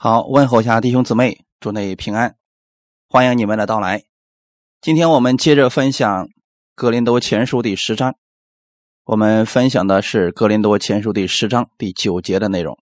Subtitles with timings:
[0.00, 2.36] 好，问候一下弟兄姊妹，祝内平安，
[3.08, 4.04] 欢迎你们的到来。
[4.80, 6.26] 今天我们接着分享
[6.76, 8.14] 《格林多前书》第十章，
[9.02, 12.78] 我们分享的是《格林多前书》第十章第九节的内容，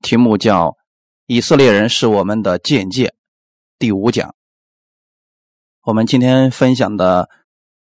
[0.00, 0.76] 题目叫
[1.26, 3.16] “以色列人是我们的见解”，
[3.76, 4.36] 第五讲。
[5.82, 7.28] 我们今天分享的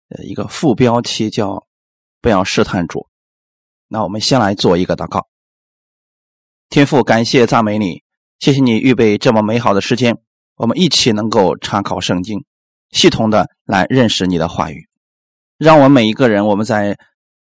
[0.09, 1.65] 呃一个副标题叫
[2.21, 3.07] “不要试探主”。
[3.89, 5.27] 那我们先来做一个祷告，
[6.69, 8.03] 天父，感谢赞美你。
[8.43, 10.17] 谢谢你预备这么美好的时间，
[10.57, 12.43] 我们一起能够查考圣经，
[12.89, 14.89] 系统的来认识你的话语。
[15.57, 16.97] 让我们每一个人，我们在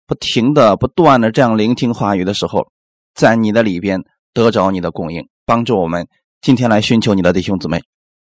[0.07, 2.69] 不停的、不断的这样聆听话语的时候，
[3.15, 6.07] 在你的里边得着你的供应，帮助我们
[6.41, 7.83] 今天来寻求你的弟兄姊妹，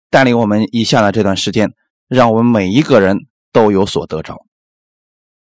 [0.10, 1.72] 带领我们以下的这段时间，
[2.08, 4.44] 让我们每一个人都有所得着。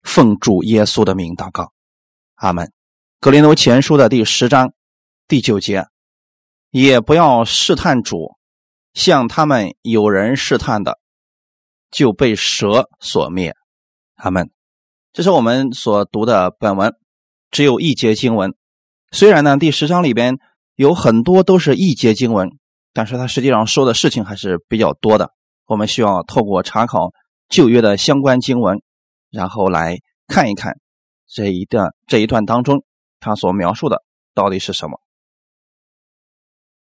[0.02, 1.72] 奉主耶稣的名祷告，
[2.34, 2.72] 阿门。
[3.20, 4.74] 格林多前书的第十章
[5.28, 5.86] 第九节。
[6.72, 8.36] 也不要试探主，
[8.94, 11.00] 像他们有人试探的，
[11.92, 13.56] 就被蛇所灭。
[14.16, 14.50] 他们，
[15.14, 16.94] 这是我们所读的本文，
[17.52, 18.56] 只有一节经文。
[19.12, 20.38] 虽然呢，第十章里边
[20.76, 22.50] 有很多都是一节经文，
[22.94, 25.32] 但是它实际上说的事情还是比较多的。
[25.66, 27.12] 我们需要透过查考
[27.50, 28.82] 旧约的相关经文，
[29.32, 30.80] 然后来看一看
[31.28, 32.84] 这一段这一段当中
[33.20, 35.00] 他所描述的到底是什么。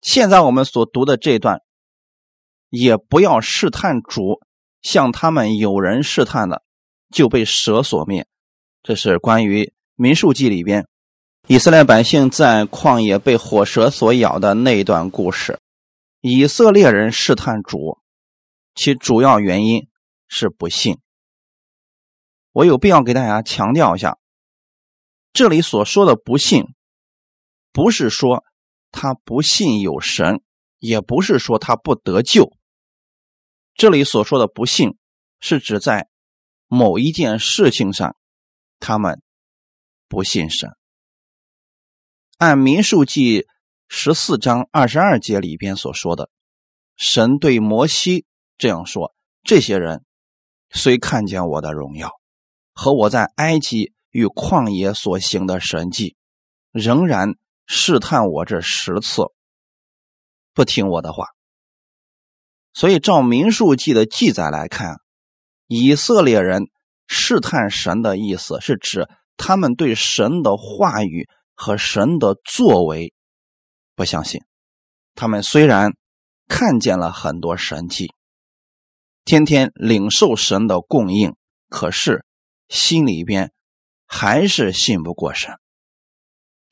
[0.04, 1.62] 现在我们所读的这段，
[2.68, 4.38] 也不要试探主，
[4.82, 6.62] 像他们有人试探的，
[7.10, 8.26] 就被蛇所灭。
[8.82, 10.86] 这是关于民数记里边
[11.46, 15.58] 以色列百姓在旷野被火蛇所咬的那一段故事。
[16.20, 17.98] 以色列人试探主，
[18.74, 19.88] 其主要原因
[20.28, 20.98] 是不信。
[22.52, 24.18] 我有必要给大家强调一下，
[25.32, 26.74] 这里所说的不信，
[27.72, 28.44] 不是说。
[28.96, 30.40] 他不信有神，
[30.78, 32.56] 也不是说他不得救。
[33.74, 34.96] 这里所说的不信，
[35.40, 36.08] 是指在
[36.68, 38.16] 某一件事情上，
[38.78, 39.20] 他们
[40.08, 40.70] 不信神。
[42.38, 43.48] 按民数记
[43.88, 46.30] 十四章二十二节里边所说的，
[46.96, 48.24] 神对摩西
[48.56, 50.04] 这样说：“这些人
[50.70, 52.12] 虽看见我的荣耀
[52.72, 56.14] 和我在埃及与旷野所行的神迹，
[56.70, 57.34] 仍然。”
[57.66, 59.24] 试探我这十次，
[60.52, 61.26] 不听我的话。
[62.72, 64.96] 所以照民数记的记载来看，
[65.66, 66.64] 以色列人
[67.06, 73.14] 试探神的意思是指他们对神的话语和神的作为
[73.94, 74.40] 不相信。
[75.14, 75.92] 他们虽然
[76.48, 78.12] 看见了很多神迹，
[79.24, 81.36] 天天领受神的供应，
[81.68, 82.24] 可是
[82.68, 83.52] 心里边
[84.06, 85.58] 还是信不过神。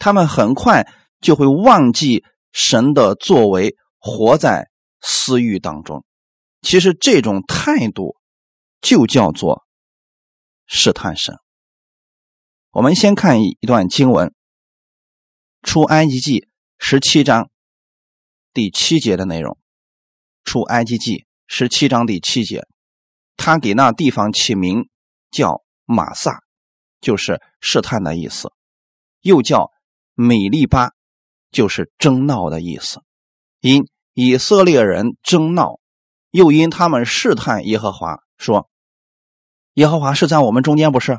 [0.02, 4.68] 他们很快就会忘记神的作为，活在
[5.00, 6.04] 私欲当中。
[6.60, 8.16] 其实这种态度
[8.80, 9.62] 就叫做
[10.66, 11.36] 试探神。
[12.72, 14.26] 我们先看一段经文，
[15.62, 16.41] 《出埃及记》
[16.78, 17.48] 十七章
[18.52, 19.52] 第七节的内容，
[20.42, 22.66] 《出埃及记》十七章第七节，
[23.36, 24.88] 他给那地方起名
[25.30, 26.42] 叫马萨，
[27.00, 28.50] 就是试探的意思，
[29.20, 29.70] 又叫。
[30.22, 30.93] 米利巴
[31.50, 33.03] 就是争闹的意思，
[33.60, 35.81] 因以色列人争闹，
[36.31, 38.69] 又因他们试探耶和华，说
[39.75, 41.19] ：“耶和华是在我们中间，不是？”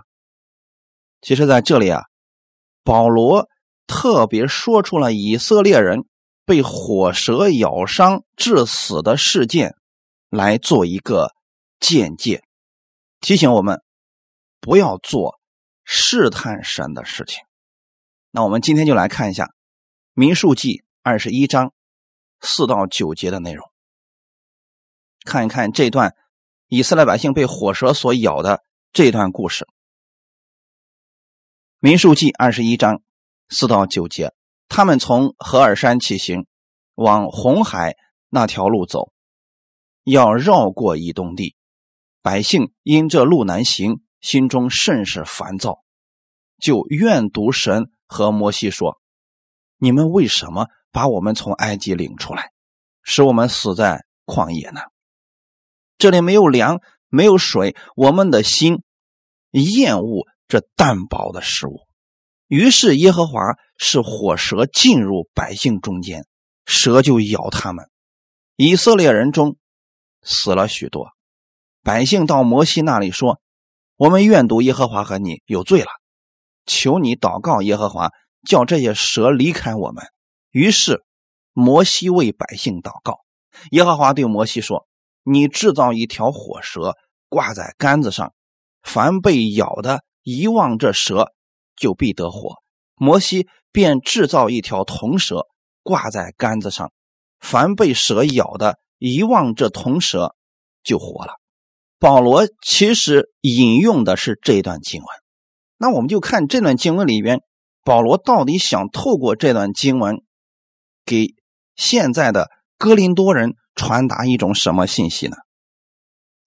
[1.21, 2.03] 其实，在这里啊，
[2.83, 3.47] 保罗
[3.87, 6.05] 特别说出了以色列人
[6.45, 9.75] 被火蛇咬伤致死的事件，
[10.29, 11.33] 来做一个
[11.79, 12.43] 见解，
[13.21, 13.81] 提醒我们
[14.59, 15.39] 不要做
[15.85, 17.43] 试探神的事情。
[18.35, 19.45] 那我们今天就来看一下
[20.13, 21.71] 《民数记》二十一章
[22.41, 23.69] 四到九节的内容，
[25.23, 26.15] 看一看这段
[26.67, 29.65] 以色列百姓被火蛇所咬的这段故事。
[31.77, 33.03] 《民数记》二十一章
[33.49, 34.33] 四到九节，
[34.67, 36.47] 他们从何尔山起行，
[36.95, 37.95] 往红海
[38.29, 39.13] 那条路走，
[40.05, 41.55] 要绕过以东地。
[42.23, 45.83] 百姓因这路难行，心中甚是烦躁，
[46.57, 47.91] 就怨毒神。
[48.13, 49.01] 和摩西说
[49.77, 52.51] ：“你们为什么把我们从埃及领出来，
[53.01, 54.81] 使我们死在旷野呢？
[55.97, 56.79] 这里没有粮，
[57.09, 58.83] 没有水，我们的心
[59.49, 61.87] 厌恶这淡薄的食物。
[62.47, 66.27] 于是耶和华是火蛇进入百姓中间，
[66.67, 67.89] 蛇就咬他们。
[68.55, 69.57] 以色列人中
[70.21, 71.09] 死了许多。
[71.81, 73.41] 百姓到摩西那里说：
[73.95, 75.87] 我们愿读耶和华和你有罪了。”
[76.65, 78.11] 求你祷告耶和华，
[78.47, 80.05] 叫这些蛇离开我们。
[80.51, 81.03] 于是
[81.51, 83.19] 摩西为百姓祷告。
[83.71, 84.87] 耶和华对摩西说
[85.23, 86.95] ：“你制造一条火蛇，
[87.29, 88.33] 挂在杆子上，
[88.81, 91.31] 凡被咬的，一望这蛇，
[91.75, 92.61] 就必得活。”
[92.95, 95.47] 摩西便制造一条铜蛇，
[95.81, 96.91] 挂在杆子上，
[97.39, 100.35] 凡被蛇咬的，一望这铜蛇，
[100.83, 101.33] 就活了。
[101.99, 105.07] 保罗其实引用的是这段经文，
[105.83, 107.41] 那我们就看这段经文里边，
[107.83, 110.23] 保罗到底想透过这段经文，
[111.03, 111.35] 给
[111.75, 115.35] 现在的哥林多人传达一种什么信息呢？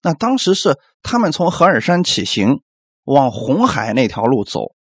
[0.01, 2.61] 那当时是他们从何尔山起行，
[3.03, 4.73] 往红海那条路走，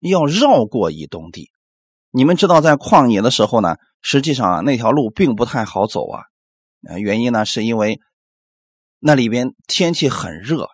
[0.00, 1.50] 要绕过以东地。
[2.12, 6.22] 你们知道，在旷野的时候呢，实际上啊那条路并不太好走啊。
[6.88, 8.00] 呃，原因呢，是因为。
[9.04, 10.68] 那里边天气很热，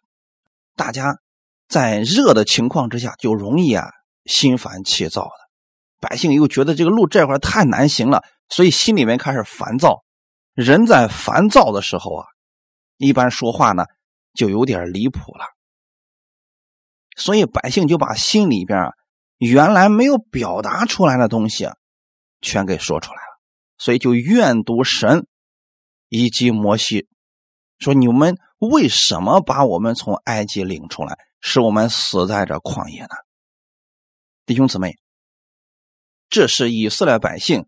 [0.77, 1.17] 大家
[1.69, 3.91] 在热的情况之下就容易啊
[4.25, 5.31] 心烦气躁的。
[6.01, 10.05] 百姓又觉得这个路这块太难行了，所以心里面开始烦躁。
[10.55, 12.27] 人在烦躁的时候啊，
[12.97, 13.85] 一般说话呢
[14.35, 15.45] 就有点离谱了。
[17.17, 18.93] 所以百姓就把心里边啊
[19.39, 21.75] 原来没有表达出来的东西啊
[22.41, 23.41] 全给说出来了，
[23.77, 25.27] 所以就怨毒神
[26.09, 27.09] 以及摩西。
[27.79, 33.15] 说你们为什么把我们从埃及领出来，使我们死在这旷野呢？
[34.47, 34.99] 弟兄姊妹，
[36.29, 37.67] 这是以色列百姓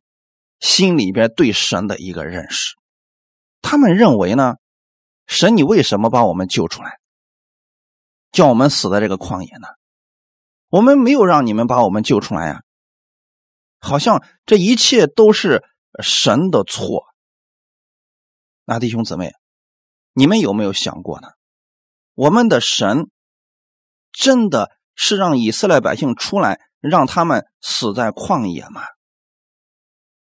[0.58, 2.74] 心里边对神的一个认识。
[3.62, 4.56] 他们认为呢，
[5.26, 6.98] 神你为什么把我们救出来，
[8.32, 9.68] 叫我们死在这个旷野呢？
[10.68, 12.62] 我们没有让你们把我们救出来呀，
[13.78, 15.64] 好像这一切都是
[16.02, 17.04] 神的错。
[18.64, 19.32] 那弟兄姊妹。
[20.12, 21.28] 你们有没有想过呢？
[22.14, 23.08] 我们的神
[24.12, 28.82] 真的是让以色列百姓出来，让他们死在旷野吗？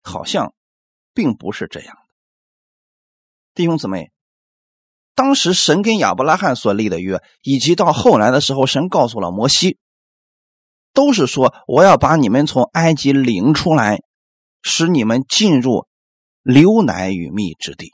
[0.02, 0.54] 好像
[1.14, 2.14] 并不是这样的。
[3.54, 4.10] 弟兄姊妹，
[5.14, 9.78] 当时神跟亚伯拉罕所立的约，以及到后来的时候，神告诉了摩西，
[10.92, 14.02] 都是说我要把你们从埃及领出来，
[14.62, 15.86] 使你们进入
[16.42, 17.92] 流奶与蜜之地。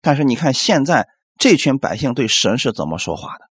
[0.00, 3.49] 但是你看，现在这群百姓对神是怎么说话的？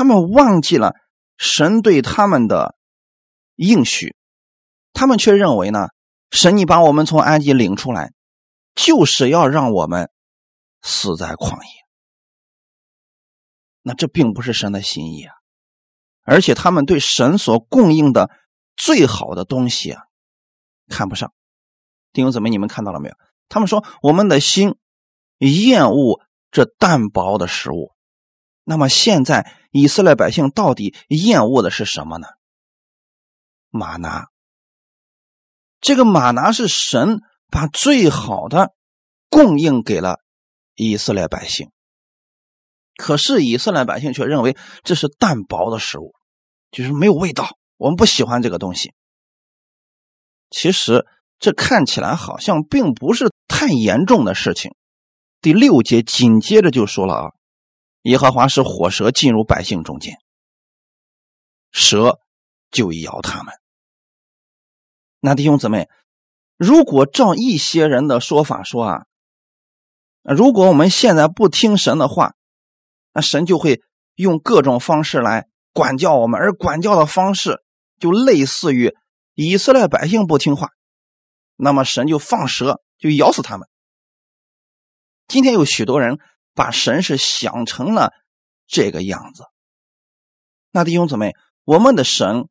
[0.00, 0.94] 他们忘记了
[1.36, 2.74] 神对他们的
[3.54, 4.16] 应许，
[4.94, 5.88] 他们却认为呢，
[6.30, 8.14] 神你把我们从埃及领出来，
[8.74, 10.10] 就是要让我们
[10.80, 11.70] 死在旷野。
[13.82, 15.34] 那这并不是神的心意啊！
[16.22, 18.30] 而且他们对神所供应的
[18.78, 20.04] 最好的东西啊，
[20.88, 21.30] 看不上。
[22.14, 23.14] 弟兄姊妹，你们看到了没有？
[23.50, 24.78] 他们说我们的心。
[25.40, 27.92] 厌恶这淡薄的食物，
[28.64, 32.26] 那么现在以色列百姓到底厌恶的是什么呢？
[33.68, 34.28] 马拿。
[35.80, 38.74] 这个马拿是神把最好的
[39.28, 40.18] 供应给了
[40.74, 41.70] 以色列百姓，
[42.96, 46.14] 可是以色列百姓却认为这是淡薄的食物，
[46.70, 48.92] 就是没有味道，我们不喜欢这个东西。
[50.50, 51.06] 其实
[51.38, 54.74] 这看起来好像并不是太严重的事情。
[55.40, 57.32] 第六节紧接着就说了啊，
[58.02, 60.18] 耶和华使火蛇进入百姓中间，
[61.70, 62.18] 蛇
[62.70, 63.54] 就咬他们。
[65.20, 65.88] 那弟兄姊妹，
[66.56, 69.06] 如果照一些人的说法说啊，
[70.22, 72.34] 如果我们现在不听神的话，
[73.12, 73.82] 那神就会
[74.14, 77.62] 用各种方式来管教我们，而管教的方式
[77.98, 78.96] 就类似于
[79.34, 80.70] 以色列百姓不听话，
[81.56, 83.68] 那么神就放蛇就咬死他们。
[85.28, 86.18] 今天有许多人
[86.60, 88.12] 把神是想成了
[88.66, 89.44] 这个样子，
[90.70, 91.32] 那弟兄姊妹，
[91.64, 92.50] 我们的神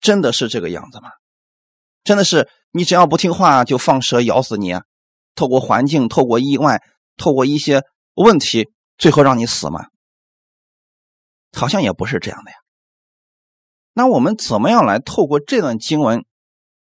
[0.00, 1.10] 真的是这个样子吗？
[2.02, 4.72] 真的是你只要不听话就放蛇咬死你？
[5.34, 6.82] 透过环境、透过意外、
[7.18, 7.82] 透过一些
[8.14, 9.84] 问题，最后让你死吗？
[11.52, 12.56] 好像也不是这样的呀。
[13.92, 16.24] 那我们怎么样来透过这段经文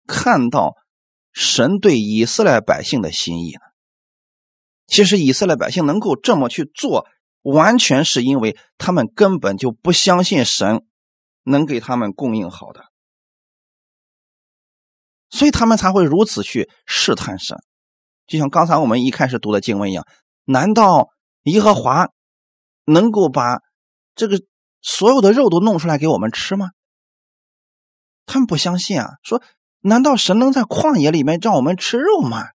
[0.06, 0.76] 看到
[1.32, 3.63] 神对以色列百姓的心意呢？
[4.86, 7.06] 其实以色列百姓能够这么去做，
[7.42, 10.84] 完全是因为他们根本就不相信神
[11.42, 12.84] 能给他们供应好的，
[15.30, 17.58] 所以他们才会如此去试探神。
[18.26, 20.06] 就像刚才我们一开始读的经文一样，
[20.44, 21.10] 难道
[21.42, 22.08] 耶和华
[22.84, 23.60] 能够把
[24.14, 24.40] 这个
[24.80, 26.70] 所有的肉都弄出来给我们吃吗？
[28.26, 29.42] 他们不相信啊，说
[29.80, 32.53] 难道神能在旷野里面让我们吃肉吗？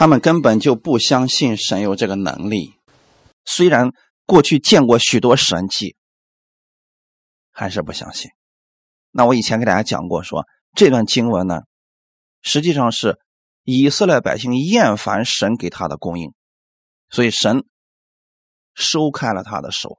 [0.00, 2.72] 他们根本就不相信神有这个能力，
[3.44, 3.90] 虽然
[4.24, 5.94] 过去见过许多神迹，
[7.50, 8.30] 还是不相信。
[9.10, 11.64] 那我以前给大家讲过，说这段经文呢，
[12.40, 13.18] 实际上是
[13.64, 16.32] 以色列百姓厌烦神给他的供应，
[17.10, 17.66] 所以神
[18.72, 19.98] 收开了他的手。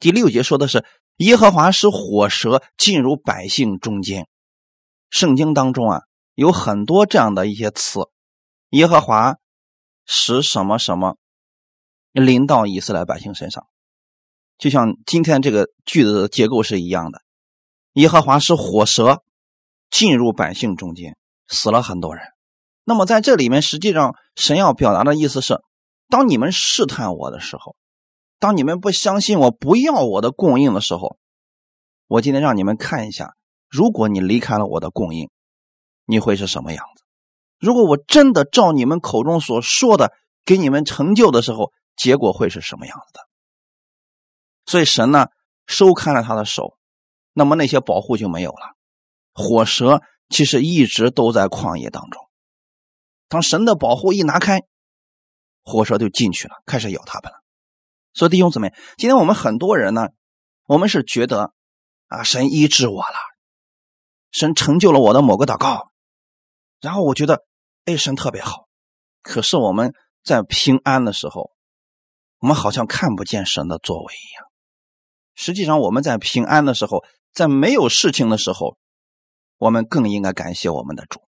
[0.00, 0.84] 第六节说的是
[1.18, 4.26] 耶和华使火蛇进入百姓中间。
[5.10, 6.00] 圣经当中啊
[6.34, 8.00] 有很多这样的一些词，
[8.74, 9.36] 耶和华
[10.04, 11.16] 使什么什么
[12.10, 13.68] 临到以色列百姓身上，
[14.58, 17.22] 就像今天这个句子的结构是一样的。
[17.92, 19.22] 耶和华使火蛇
[19.92, 21.16] 进入百姓中间，
[21.46, 22.24] 死了很多人。
[22.82, 25.60] 那么在这里面，实际上神要表达的意思是：
[26.08, 27.76] 当你们试探我的时候，
[28.40, 31.16] 当你们不相信我、不要我的供应的时候，
[32.08, 33.36] 我今天让你们看一下，
[33.68, 35.30] 如果你离开了我的供应，
[36.06, 37.03] 你会是什么样子？
[37.58, 40.12] 如果我真的照你们口中所说的
[40.44, 43.20] 给你们成就的时候，结果会是什么样子的？
[44.66, 45.28] 所以神呢，
[45.66, 46.76] 收开了他的手。
[47.32, 48.76] 那么那些保护就没有了。
[49.32, 52.28] 火蛇其实一直都在旷野当中，
[53.28, 54.62] 当神的保护一拿开，
[55.64, 57.42] 火蛇就进去了，开始咬他们了。
[58.12, 60.10] 所以弟兄姊妹，今天我们很多人呢，
[60.66, 61.52] 我们是觉得
[62.06, 63.16] 啊，神医治我了，
[64.30, 65.90] 神成就了我的某个祷告，
[66.84, 67.42] 然后我觉得
[67.86, 68.68] 哎，神特别好。
[69.22, 71.50] 可是我们在平安的时候，
[72.38, 74.44] 我们好像看不见神的作为一样。
[75.34, 77.02] 实际上我们在平安的时候。
[77.34, 78.76] 在没有事情的时候，
[79.58, 81.20] 我们更应该感谢我们的主。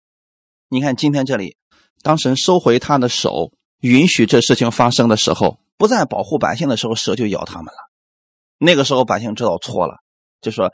[0.68, 1.56] 你看，今天这里，
[2.00, 7.90] 当神收回他的手，允许这事情发生的时候，不再保护百姓的时候，蛇就咬他们了。
[8.58, 9.96] 那个时候，百姓知道错了，
[10.40, 10.72] 就说：“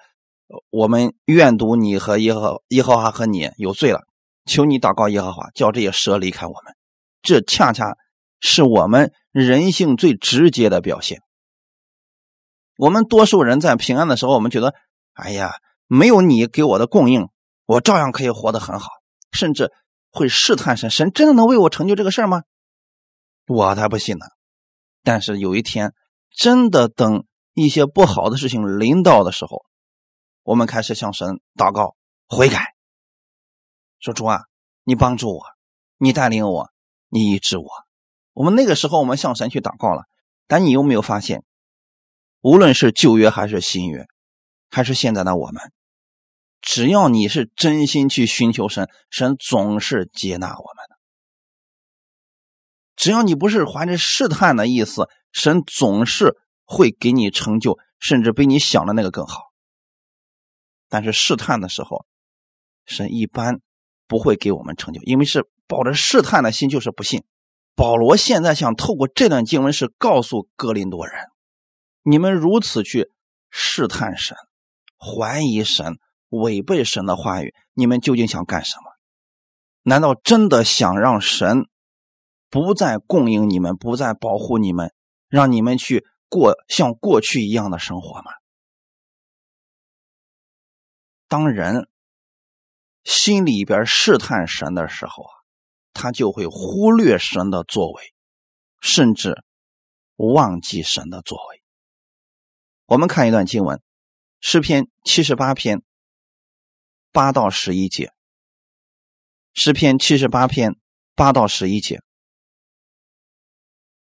[0.68, 4.02] 我们愿赌你和耶和耶和华和你有罪了，
[4.44, 6.74] 求你祷告耶和华，叫这些蛇离开我们。”
[7.22, 7.96] 这恰恰
[8.40, 11.20] 是我们人性最直接的表现。
[12.76, 14.74] 我们多数人在平安的时候，我们觉得。
[15.14, 15.52] 哎呀，
[15.88, 17.28] 没有你给我的供应，
[17.66, 18.88] 我照样可以活得很好，
[19.30, 19.70] 甚至
[20.10, 20.88] 会试探神。
[20.88, 22.44] 神真的能为我成就这个事儿吗？
[23.46, 24.24] 我才不信呢。
[25.02, 25.92] 但是有一天，
[26.34, 29.66] 真的等一些不好的事情临到的时候，
[30.44, 31.94] 我们开始向神祷告
[32.26, 32.71] 悔改，
[34.02, 34.40] 说主啊，
[34.82, 35.44] 你帮助我，
[35.96, 36.70] 你带领我，
[37.08, 37.66] 你医治我。
[38.32, 40.02] 我们那个时候，我们向神去祷告了。
[40.48, 41.44] 但你有没有发现，
[42.40, 44.06] 无论是旧约还是新约？
[44.68, 45.72] 还是现在的我们，
[46.60, 50.98] 只要你是真心去寻求神，神总是接纳我们的。
[52.96, 59.52] 只要你不是怀着试探的意思，神总是会给你成就，甚至比你想的那个更好。
[60.88, 62.04] 但是试探的时候，
[62.84, 63.60] 神一般
[64.12, 67.24] 不会给我们成就，因为是抱着试探的心，就是不信。
[67.74, 71.14] 保罗现在想透过这段经文是告诉哥林多人：
[72.02, 73.10] 你们如此去
[73.48, 74.36] 试探神。
[74.98, 78.92] 怀疑神、违背神的话语，你们究竟想干什么？
[79.80, 81.66] 难道真的想让神
[82.50, 84.92] 不再供应你们、不再保护你们，
[85.30, 88.32] 让你们去过像过去一样的生活吗？
[91.28, 91.88] 当人
[93.04, 95.32] 心里边试探神的时候啊，
[95.92, 98.14] 他就会忽略神的作为，
[98.80, 99.42] 甚至
[100.16, 101.62] 忘记神的作为。
[102.86, 103.82] 我们看一段经文。
[104.44, 105.84] 诗篇七十八篇
[107.12, 108.12] 八到十一节。
[109.54, 110.74] 诗篇七十八篇
[111.14, 112.00] 八到十一节。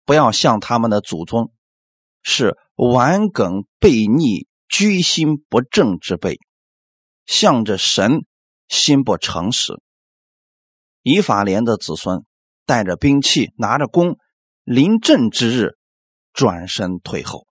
[0.03, 1.53] 不要像他们的祖宗，
[2.23, 6.39] 是顽梗悖逆、居心不正之辈，
[7.27, 8.25] 向着神
[8.67, 9.81] 心不诚实。
[11.01, 12.25] 以法莲的子孙
[12.65, 14.17] 带着兵器，拿着弓，
[14.63, 15.77] 临阵之日，
[16.33, 17.47] 转身退后。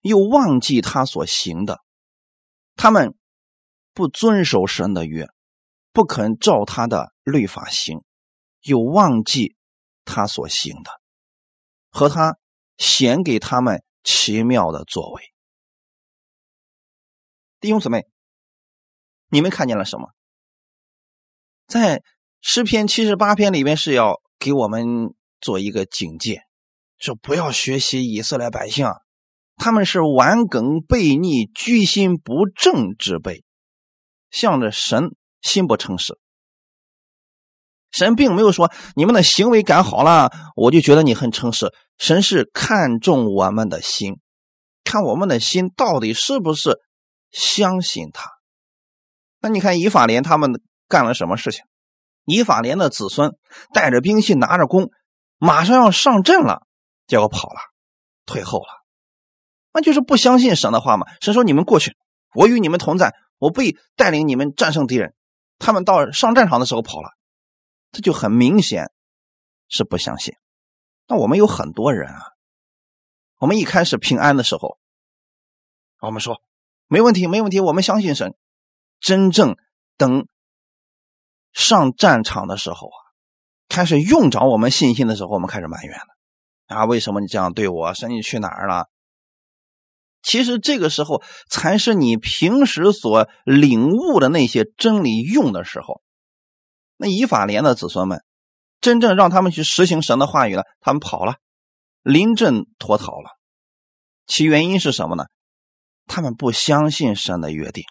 [0.00, 1.80] 又忘记他所行的，
[2.76, 3.14] 他们
[3.92, 5.28] 不遵守神的约，
[5.92, 8.02] 不肯照他的律法行，
[8.62, 9.56] 又忘记
[10.04, 10.90] 他所行的，
[11.90, 12.38] 和他
[12.78, 15.22] 显给他们奇妙的作为。
[17.60, 18.06] 弟兄姊妹，
[19.28, 20.08] 你们看见了什么？
[21.66, 22.02] 在
[22.40, 26.42] 诗篇七十八篇里面是要给我们做一个警戒，
[26.98, 28.86] 说不要学习以色列百姓。
[29.56, 33.44] 他们是顽梗悖逆、居心不正之辈，
[34.30, 36.16] 向着神心不诚实。
[37.90, 41.74] 神并没有说你们的行为改好了，我就觉得你很诚实。
[41.98, 44.20] 神是看重我们的心，
[44.84, 46.78] 看我们的心到底是不是
[47.30, 48.37] 相信他。
[49.40, 51.64] 那你看以法莲他们干了什么事情？
[52.24, 53.36] 以法莲的子孙
[53.72, 54.90] 带着兵器，拿着弓，
[55.38, 56.66] 马上要上阵了，
[57.06, 57.60] 结果跑了，
[58.26, 58.66] 退后了。
[59.72, 61.06] 那就是不相信神的话嘛？
[61.20, 61.96] 神说：“你们过去，
[62.34, 65.14] 我与你们同在，我必带领你们战胜敌人。”
[65.58, 67.10] 他们到上战场的时候跑了，
[67.92, 68.90] 这就很明显
[69.68, 70.34] 是不相信。
[71.06, 72.20] 那我们有很多人啊，
[73.38, 74.78] 我们一开始平安的时候，
[76.00, 76.42] 我们说
[76.88, 78.34] 没问题，没问题，我们相信神。
[79.00, 79.56] 真正
[79.96, 80.26] 等
[81.52, 82.98] 上战场的时候啊，
[83.68, 86.84] 开始用着我们信心的时候，我们开始埋怨了啊！
[86.84, 87.94] 为什么你这样对我？
[87.94, 88.86] 神你去哪儿了？
[90.22, 96.02] 其实这个时候才是你平时所领悟的那些真理用的时候。
[96.96, 98.24] 那以法莲的子孙们，
[98.80, 101.36] 真正让他们去实行神的话语了，他们跑了，
[102.02, 103.30] 临阵脱逃了。
[104.26, 105.26] 其原因是什么呢？
[106.06, 107.84] 他们不相信神的约定，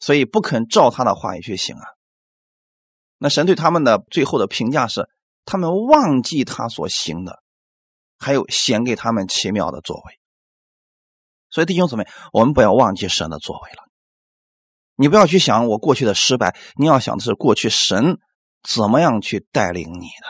[0.00, 1.84] 所以不肯照他的话语去行啊。
[3.18, 5.08] 那神对他们的最后的评价是：
[5.44, 7.42] 他们忘记他所行的，
[8.18, 10.18] 还有显给他们奇妙的作为。
[11.50, 13.84] 所以弟兄姊妹，我们不要忘记神的作为了。
[14.94, 18.18] 你不要去想我过去的失败，你要想的是过去神
[18.62, 20.26] 怎么样去带领你的，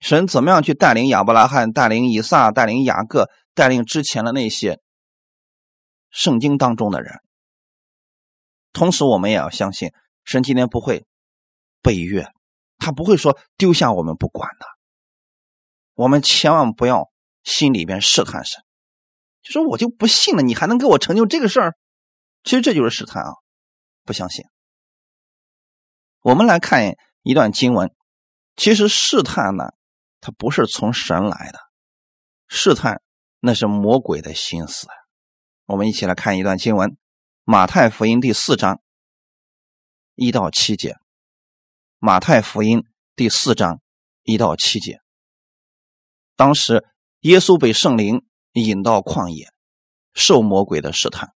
[0.00, 4.80] 神怎么样去带领亚伯拉罕、带领以撒、带领雅各、带领之前的那些
[6.10, 7.20] 圣经当中的人。
[8.74, 9.92] 同时，我们也要相信
[10.24, 11.06] 神今天不会
[11.80, 12.30] 背约，
[12.76, 14.66] 他不会说丢下我们不管的。
[15.94, 17.10] 我们千万不要
[17.44, 18.62] 心里边试探神。
[19.42, 21.76] 就说我就不信了，你还能给我成就这个事儿？
[22.42, 23.30] 其实这就是试探啊，
[24.04, 24.44] 不相信。
[26.22, 27.94] 我们来看一段经文，
[28.56, 29.72] 其实试探呢，
[30.20, 31.60] 它不是从神来的，
[32.48, 33.02] 试探
[33.38, 34.88] 那是魔鬼的心思。
[35.66, 36.90] 我们一起来看一段经文，
[37.46, 38.80] 《马太福音》第四章
[40.14, 40.92] 一到七节，
[41.98, 42.78] 《马太福音》
[43.14, 43.82] 第四章
[44.22, 45.00] 一到七节。
[46.36, 46.86] 当时
[47.20, 48.24] 耶稣被圣灵。
[48.54, 49.52] 引到旷野，
[50.14, 51.34] 受魔鬼的试探，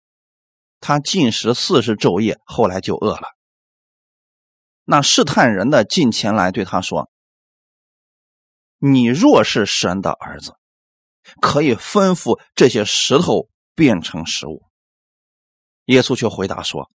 [0.81, 3.29] 他进食四十昼夜，后来就饿了。
[4.83, 7.09] 那试探人的近前来对他说
[8.83, 10.57] ：“你若是神的儿子，
[11.41, 14.65] 可以吩咐这些石头变成食物。”
[15.87, 16.91] 耶稣却回答说：“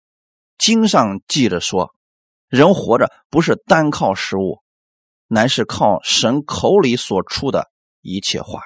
[0.59, 1.95] 经上记着说，
[2.49, 4.63] 人活着不是单靠食物，
[5.27, 7.71] 乃是靠神口里所出的
[8.01, 8.61] 一切话。”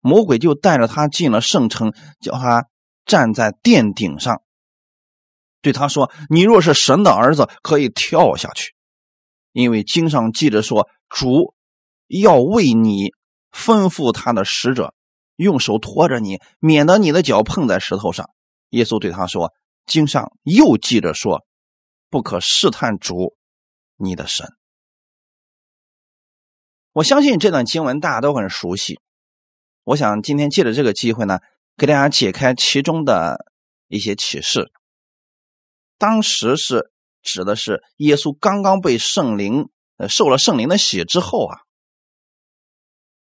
[0.00, 2.66] 魔鬼就带着他进了圣城，叫他
[3.04, 4.42] 站在殿顶上，
[5.62, 8.74] 对他说：“你若是神的儿子，可以跳下去，
[9.52, 11.54] 因为经上记着说，主
[12.06, 13.12] 要为你
[13.52, 14.94] 吩咐他的使者，
[15.34, 18.30] 用手托着你，免得你的脚碰在石头上。”
[18.70, 19.52] 耶稣对他说
[19.86, 21.44] ：“经上又记着说，
[22.10, 23.36] 不可试探主
[23.96, 24.46] 你的神。”
[26.92, 28.98] 我相信这段经文大家都很熟悉。
[29.84, 31.40] 我想今天借着这个机会呢，
[31.76, 33.44] 给大家解开其中的
[33.88, 34.72] 一些启示。
[35.98, 36.90] 当时是
[37.22, 41.58] 指的是耶稣刚刚被圣灵呃受了圣灵的洗之后啊，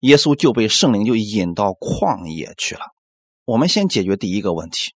[0.02, 2.82] 耶稣就被圣灵就引到旷野去了。
[3.46, 4.94] 我们先解决第一个问题：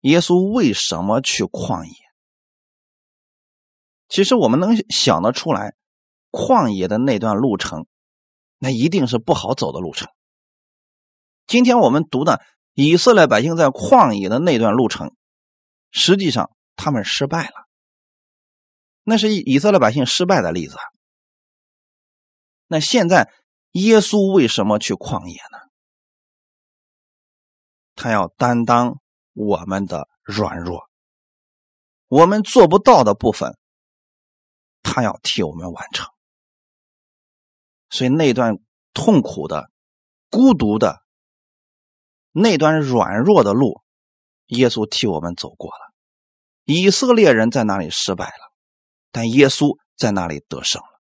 [0.00, 1.92] 耶稣为什么去旷野？
[4.08, 5.74] 其实我们能想得出来，
[6.30, 7.86] 旷野的那段路程，
[8.58, 10.08] 那一定是不好走的路程。
[11.46, 12.42] 今天我们读的
[12.74, 15.14] 以色列百姓在旷野的那段路程，
[15.90, 17.54] 实际上他们失败了。
[19.02, 20.76] 那是以色列百姓失败的例子。
[22.66, 23.32] 那现在
[23.72, 25.58] 耶稣为什么去旷野呢？
[27.94, 29.00] 他要担当
[29.38, 30.88] 我们的软弱，
[32.08, 33.56] 我们做不到的部分，
[34.82, 36.08] 他要替我们完成。
[37.88, 38.58] 所以那段
[38.92, 39.70] 痛苦的、
[40.28, 40.98] 孤独的。
[42.32, 43.80] 那段软弱的路，
[44.46, 45.94] 耶稣替我们走过了。
[46.64, 48.52] 以色列人在那里失败了，
[49.12, 51.00] 但耶稣在那里得胜了。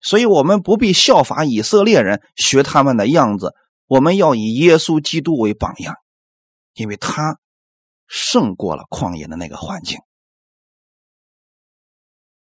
[0.00, 3.54] 所以，我们不必效法以色列人，学他们的样子。
[3.86, 5.94] 我们要以耶稣基督为榜样，
[6.76, 7.40] 因为他
[8.06, 9.98] 胜过了旷野的那个环境。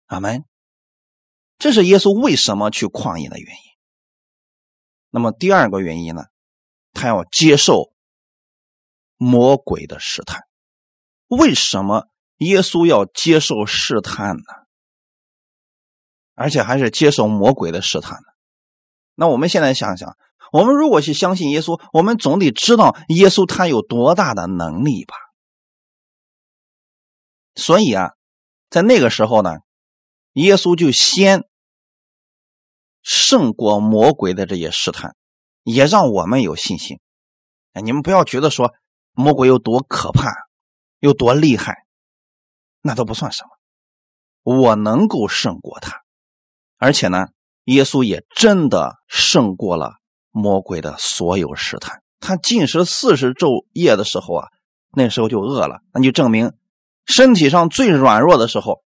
[0.08, 0.46] 阿门。
[1.60, 3.62] 这是耶稣为什么去旷野的原因。
[5.12, 6.24] 那么，第二个原因呢？
[6.94, 7.94] 他要接受
[9.16, 10.42] 魔鬼的试探，
[11.28, 14.44] 为什么耶稣要接受试探呢？
[16.34, 18.28] 而且还是接受魔鬼的试探呢？
[19.14, 20.18] 那我们现在想想，
[20.52, 25.16] 我们如果去相信耶稣，我们总得知道耶稣他有多大的能力吧？
[27.56, 28.12] 所以啊，
[28.70, 29.52] 在那个时候呢，
[30.34, 31.48] 耶稣就先
[33.02, 35.16] 胜过魔鬼的这些试探。
[35.64, 37.00] 也让我们有信心。
[37.74, 38.74] 哎，你们不要觉得说
[39.12, 40.34] 魔鬼有多可怕，
[40.98, 41.86] 有多厉害。
[42.82, 43.50] 那都不算什么。
[44.42, 46.02] 我能够胜过他，
[46.78, 47.28] 而且呢，
[47.66, 50.01] 耶稣也真的胜过了
[50.32, 52.02] 魔鬼的所有试探。
[52.20, 54.48] 他进食四十昼夜的时候啊，
[54.92, 56.54] 那时候就饿了，那就证明
[57.06, 58.84] 身体上最软弱的时候，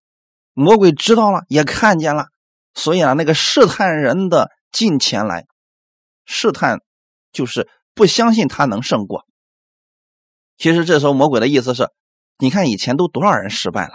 [0.53, 2.27] 魔鬼知道了，也看见了，
[2.75, 5.47] 所以啊，那个试探人的近前来
[6.25, 6.81] 试探，
[7.33, 9.27] 就是不相信他能胜过。
[10.57, 11.91] 其实这时候魔鬼的意思是，
[12.39, 13.95] 你看以前都多少人失败了，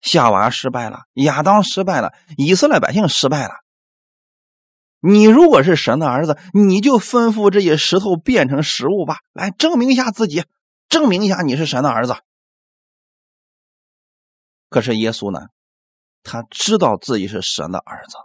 [0.00, 3.54] 夏娃失败了，亚当失败了，以色列百姓失败了。
[5.00, 10.44] 你如果是神的儿子，你就吩咐这些石头变成食物吧，来证明一下自己，
[10.88, 12.14] 证明一下你是神的儿子。
[14.68, 15.46] 可是耶稣呢，
[16.22, 18.16] 他知道自己是神的儿子，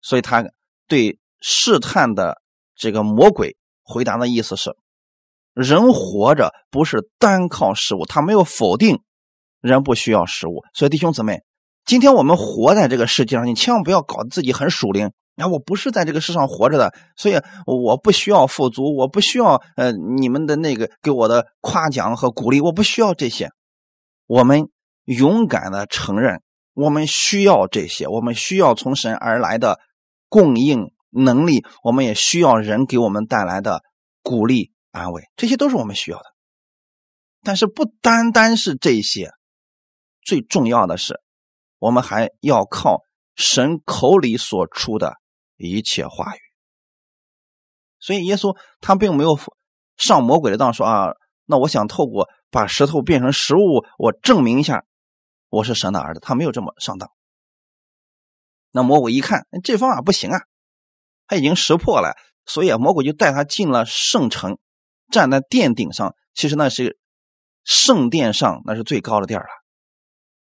[0.00, 0.44] 所以他
[0.88, 2.40] 对试探的
[2.74, 4.74] 这个魔鬼回答的意思是：
[5.52, 9.02] 人活着不是单靠食物，他没有否定
[9.60, 10.64] 人不需要食物。
[10.72, 11.42] 所以弟兄姊妹，
[11.84, 15.12] 今天我们活在这个世界上，你千万不要搞自己很属灵。
[15.40, 23.50] 啊，我不是在这个世上活着的，所以我不需要富足，我不需要呃你们的那个给我的夸奖和鼓励，我不需要这些。
[24.26, 24.68] 我们
[25.04, 26.42] 勇敢的承认，
[26.74, 29.80] 我们需要这些，我们需要从神而来的
[30.28, 33.82] 供应能力，我们也需要人给我们带来的
[34.22, 36.24] 鼓励安慰，这些都是我们需要的。
[37.42, 39.30] 但是不单单是这些，
[40.22, 41.20] 最重要的是，
[41.78, 43.00] 我们还要靠
[43.34, 45.19] 神口里所出的。
[45.68, 46.40] 一切话语，
[47.98, 49.38] 所以耶稣他并没有
[49.98, 54.86] 上魔鬼的当，说啊，那我想透过把石头变成食物，我证明一下
[55.50, 56.20] 我是神的儿子。
[56.20, 57.10] 他没有这么上当。
[58.70, 60.40] 那魔鬼一看这方法不行啊，
[61.26, 64.58] 他已经识破了，所以啊魔鬼就带他进了圣城，
[65.10, 66.16] 站在殿顶上。
[66.32, 66.98] 其实那是
[67.64, 69.50] 圣殿上，那是最高的地儿了。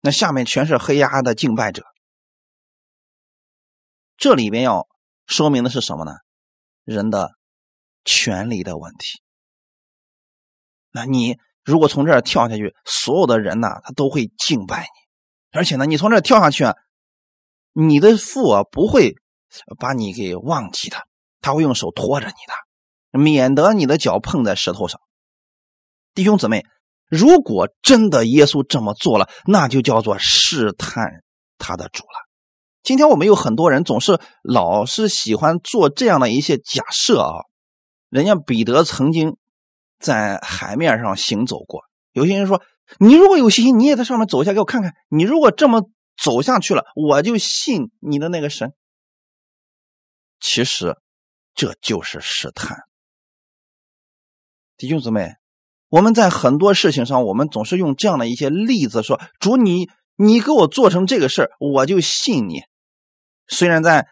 [0.01, 1.85] 那下面全是黑压压的敬拜者。
[4.16, 4.88] 这里边要。
[5.27, 6.12] 说明的是什么呢？
[6.85, 7.33] 人的
[8.05, 9.21] 权利的问题。
[10.91, 16.65] 那你如果从这儿跳下去，所有的人呢，他都会敬拜你，而且呢，你从这儿跳下去，
[17.73, 19.15] 你的父啊不会
[19.79, 20.97] 把你给忘记的，
[21.41, 25.01] 他会用手托着你的，免得你的脚碰在石头上。
[26.15, 26.65] 弟兄姊妹，
[27.09, 31.25] 如果真的耶稣这么做了，那就叫做试探
[31.59, 32.26] 他的主了。
[32.87, 37.42] 今天我们有很多人总是老是喜欢做这样的一些假设啊，
[38.11, 39.37] 人家彼得曾经
[39.99, 41.83] 在海面上行走过。
[42.12, 42.62] 有些人说
[43.01, 44.94] ：“你如果有信心，你也在上面走一下，给我看看。
[45.09, 48.72] 你如果这么走下去了，我就信你的那个神。”
[50.38, 50.96] 其实
[51.57, 52.85] 这就是试探，
[54.77, 55.33] 弟兄姊妹，
[55.88, 62.61] 我们在很多事情上，我们总是用这样的一些例子说：“主，你你给我做成这个事我就信你。”
[63.48, 64.06] 虽然在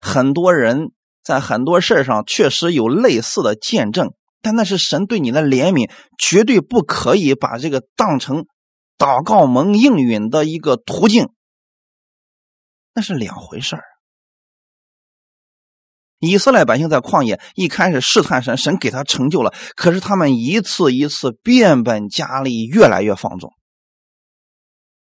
[0.00, 8.46] 很多人在很多事上确实有类似的见证，但那是神对你的怜悯，绝对不可以把这个当成
[8.96, 11.28] 祷告蒙应允的一个途径，
[12.94, 13.84] 那是两回事儿。
[16.18, 23.52] 以色列百姓在旷野一开始试探神，神给他成就了，可是他们一次一次变本加厉，越来越放纵，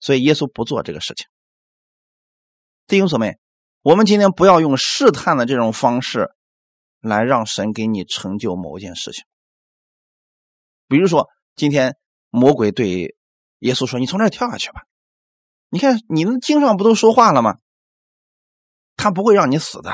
[0.00, 1.26] 所以耶稣不做这个事情。
[2.86, 3.38] 弟兄姊妹。
[3.88, 6.28] 我们今天不要用试探的这种方式
[7.00, 9.24] 来让神给你成就某一件事情。
[10.88, 11.96] 比如说，今天
[12.28, 13.16] 魔鬼对
[13.60, 14.82] 耶稣说：“你从这跳下去吧。”
[15.70, 17.56] 你看，你的经上不都说话了吗？
[18.94, 19.90] 他不会让你死的，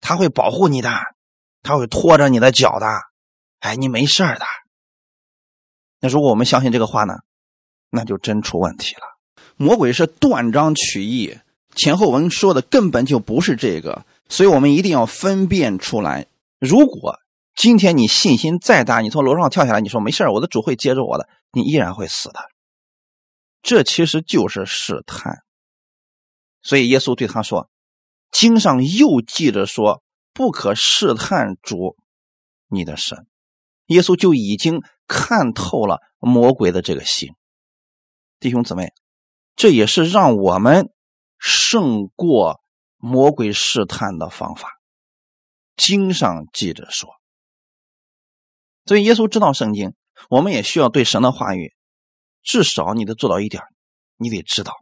[0.00, 0.90] 他会保护你的，
[1.62, 2.88] 他会拖着你的脚的。
[3.60, 4.44] 哎，你没事的。
[6.00, 7.18] 那如果我们相信这个话呢，
[7.88, 9.02] 那就真出问题了。
[9.54, 11.38] 魔鬼是断章取义。
[11.74, 16.26] 前后文说的根本就不是这个，所以我们一定要分辨出来。
[16.58, 17.18] 如果
[17.54, 22.40] 今天你信心再大，你从楼上跳下来，你说没事我的主会接着我的，你依然会死的。
[23.62, 25.38] 这其实就是试探。
[26.62, 27.68] 所以耶稣对他说
[28.32, 30.02] ：“经上又记着说，
[30.32, 31.96] 不可试探主
[32.68, 33.26] 你的神。”
[33.86, 37.30] 耶稣就已经看透了魔鬼的这个心。
[38.40, 38.92] 弟兄姊妹，
[39.56, 40.90] 这也是让我们。
[41.38, 42.60] 胜过
[42.96, 44.68] 魔鬼试探的方法，
[45.76, 47.10] 经上记着说。
[48.86, 49.94] 所以耶稣知道圣经，
[50.30, 51.74] 我们也需要对神的话语，
[52.42, 53.62] 至少你得做到一点，
[54.16, 54.72] 你得知道。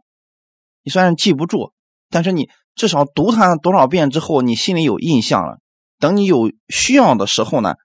[0.81, 1.73] 你虽然记不住，
[2.09, 5.59] 但是你至少读它多少遍之后，你心里有印象了。
[5.99, 7.75] 等你有需要的时候呢，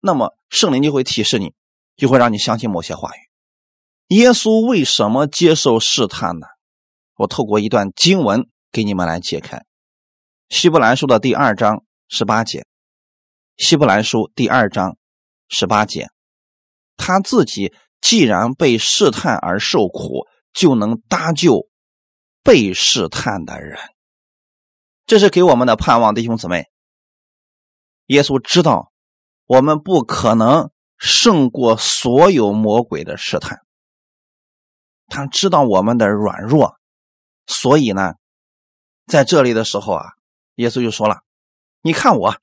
[0.00, 1.54] 那么圣灵就会提示你，
[1.96, 4.16] 就会让你相信某些话语。
[4.16, 6.46] 耶稣为什么接受试探呢？
[7.18, 9.64] 我透过一段经文给你们来解开。
[10.48, 12.64] 希伯来书的第二章十八节，
[13.56, 14.96] 希伯来书第二章
[15.48, 16.10] 十八节，
[16.96, 21.68] 他自己既然被试探而受苦，就能搭救
[22.44, 23.80] 被试探的人。
[25.04, 26.66] 这是给我们的盼望，弟兄姊妹。
[28.06, 28.92] 耶稣知道
[29.44, 33.58] 我们不可能胜过所有魔鬼的试探，
[35.08, 36.77] 他知道我们的软弱，
[37.48, 38.12] 所以呢，
[39.06, 40.04] 在这里的时候啊。
[40.58, 41.20] 耶稣就说了
[41.82, 42.34] ：“你看我，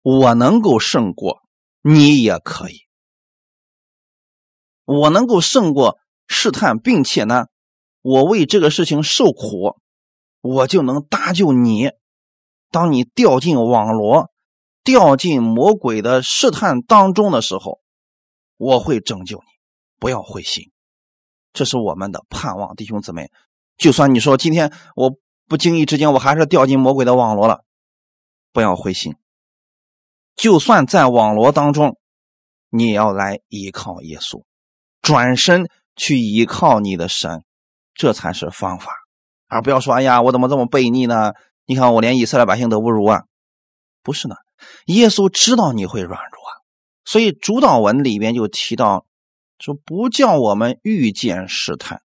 [0.00, 1.42] 我能够胜过
[1.82, 2.86] 你，也可以。
[4.86, 7.48] 我能够胜过试探，并且呢，
[8.00, 9.78] 我为这个事情受苦，
[10.40, 11.90] 我就能搭救你。
[12.70, 14.30] 当你掉进网罗、
[14.82, 17.82] 掉进魔鬼的试探当中的时候，
[18.56, 19.44] 我会拯救你。
[19.98, 20.72] 不要灰心，
[21.52, 23.30] 这是我们的盼望，弟兄姊妹。
[23.76, 25.16] 就算你说今天我。”
[25.48, 27.62] 不经意之间，我还是掉进魔鬼的网络了。
[28.52, 29.14] 不要灰心，
[30.34, 32.00] 就算在网络当中，
[32.68, 34.42] 你也要来依靠耶稣，
[35.02, 37.44] 转身去依靠你的神，
[37.94, 38.90] 这才是方法。
[39.46, 41.34] 而不要说：“哎呀，我怎么这么悖逆呢？
[41.64, 43.22] 你看我连以色列百姓都不如啊！”
[44.02, 44.34] 不是呢，
[44.86, 46.42] 耶稣知道你会软弱，
[47.04, 49.06] 所以主导文里边就提到
[49.60, 52.02] 说：“不叫我们遇见试探。”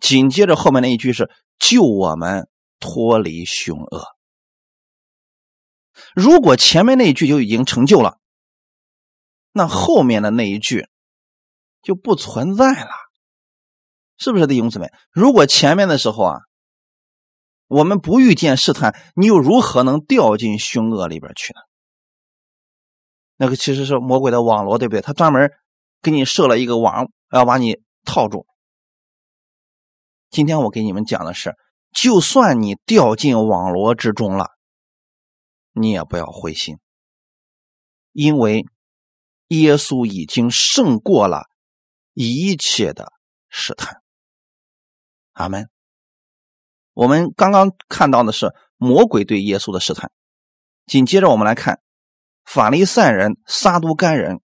[0.00, 1.30] 紧接着后面那一句是。
[1.62, 4.02] 救我们脱离凶恶。
[6.14, 8.16] 如果前面那一句就已经成就了，
[9.52, 10.88] 那后面的那一句
[11.82, 12.90] 就不存在了，
[14.16, 14.90] 是不是弟兄姊妹？
[15.12, 16.38] 如果前面的时候啊，
[17.66, 21.60] 我们不遇见试探，你又如何能掉进凶恶里边去呢？
[23.36, 25.02] 那个其实是魔鬼的网络，对不对？
[25.02, 25.52] 他专门
[26.00, 28.46] 给你设了一个网，要把你套住。
[30.30, 31.56] 今天我给你们讲的是，
[31.92, 34.52] 就算你掉进网络之中了，
[35.72, 36.78] 你也不要灰心，
[38.12, 38.64] 因为
[39.48, 41.48] 耶稣已经胜过了
[42.14, 43.12] 一切的
[43.48, 44.00] 试探。
[45.32, 45.68] 阿门。
[46.92, 50.12] 我们刚刚看到的是魔鬼对耶稣的试探，
[50.86, 51.80] 紧接着我们来看
[52.44, 54.40] 法利赛人、撒都该人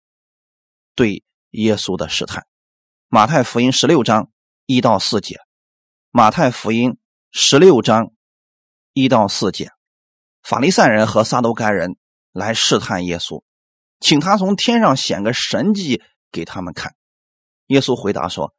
[0.95, 2.47] 对耶稣的试探。
[3.09, 4.31] 马太福音十六章
[4.65, 5.41] 一到四节。
[6.15, 6.99] 马太福音
[7.31, 8.11] 十六章
[8.93, 9.71] 一到四节，
[10.43, 11.97] 法利赛人和撒都该人
[12.31, 13.41] 来试探耶稣，
[13.99, 16.93] 请他从天上显个神迹给他们看。
[17.65, 18.53] 耶稣回答说：“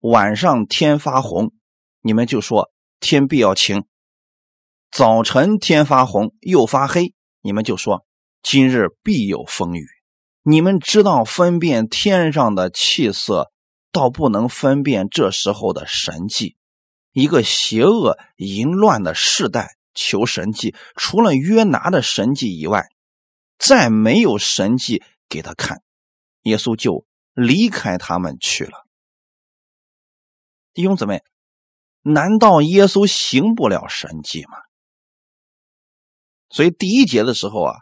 [0.00, 1.52] 晚上天发红，
[2.00, 3.82] 你们就说天必要晴；
[4.90, 7.12] 早晨天发红又发黑，
[7.42, 8.06] 你们就说
[8.42, 9.86] 今日必有风雨。
[10.42, 13.52] 你们知道分辨天上的气色，
[13.92, 16.56] 倒不能分辨这时候的神迹。”
[17.14, 22.88] 一个邪恶淫乱的世代求神迹，除了约拿的神迹以外，
[23.56, 25.80] 再没有神迹给他看。
[26.42, 28.84] 耶稣就离开他们去了。
[30.72, 31.22] 弟兄姊妹，
[32.02, 34.58] 难道耶稣行不了神迹吗？
[36.48, 37.76] 所以第一节的时候啊，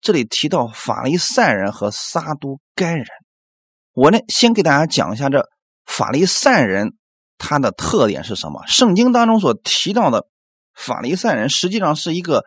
[0.00, 3.04] 这里提到法利赛人和撒都该人，
[3.94, 5.50] 我呢先给大家讲一下这
[5.84, 6.96] 法利赛人。
[7.40, 8.62] 他的特点是什么？
[8.68, 10.28] 圣经当中所提到的
[10.74, 12.44] 法利赛人，实际上是一个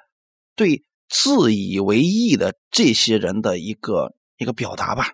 [0.56, 5.08] 对自以为意的这些人的一个一个表达吧。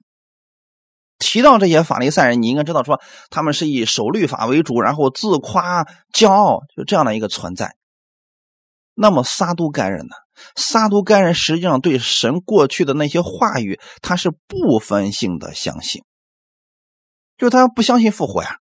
[1.18, 7.76] 提到这些法利赛人，你应该知道，说他们是以守律法为主，然后自夸骄傲，就这样的一个存在。
[8.94, 10.15] 那么撒都该人呢？
[10.56, 16.04] 撒都该人实际上对神过去的那些话语，他是部分性的相信，
[17.38, 18.58] 就他不相信复活呀。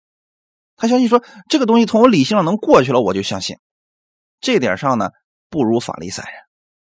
[0.82, 3.56] 他相信说这个东西从我理性上能过去了，我就相信。
[4.40, 5.10] 这点上呢，
[5.48, 6.32] 不如法利赛人。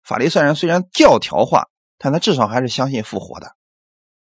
[0.02, 3.54] 法利赛人虽然教条化，但他至少还是相信复活的。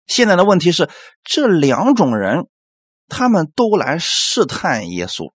[0.06, 0.88] 现在的问题是，
[1.22, 2.48] 这两种人，
[3.08, 5.34] 他们都来试探耶稣，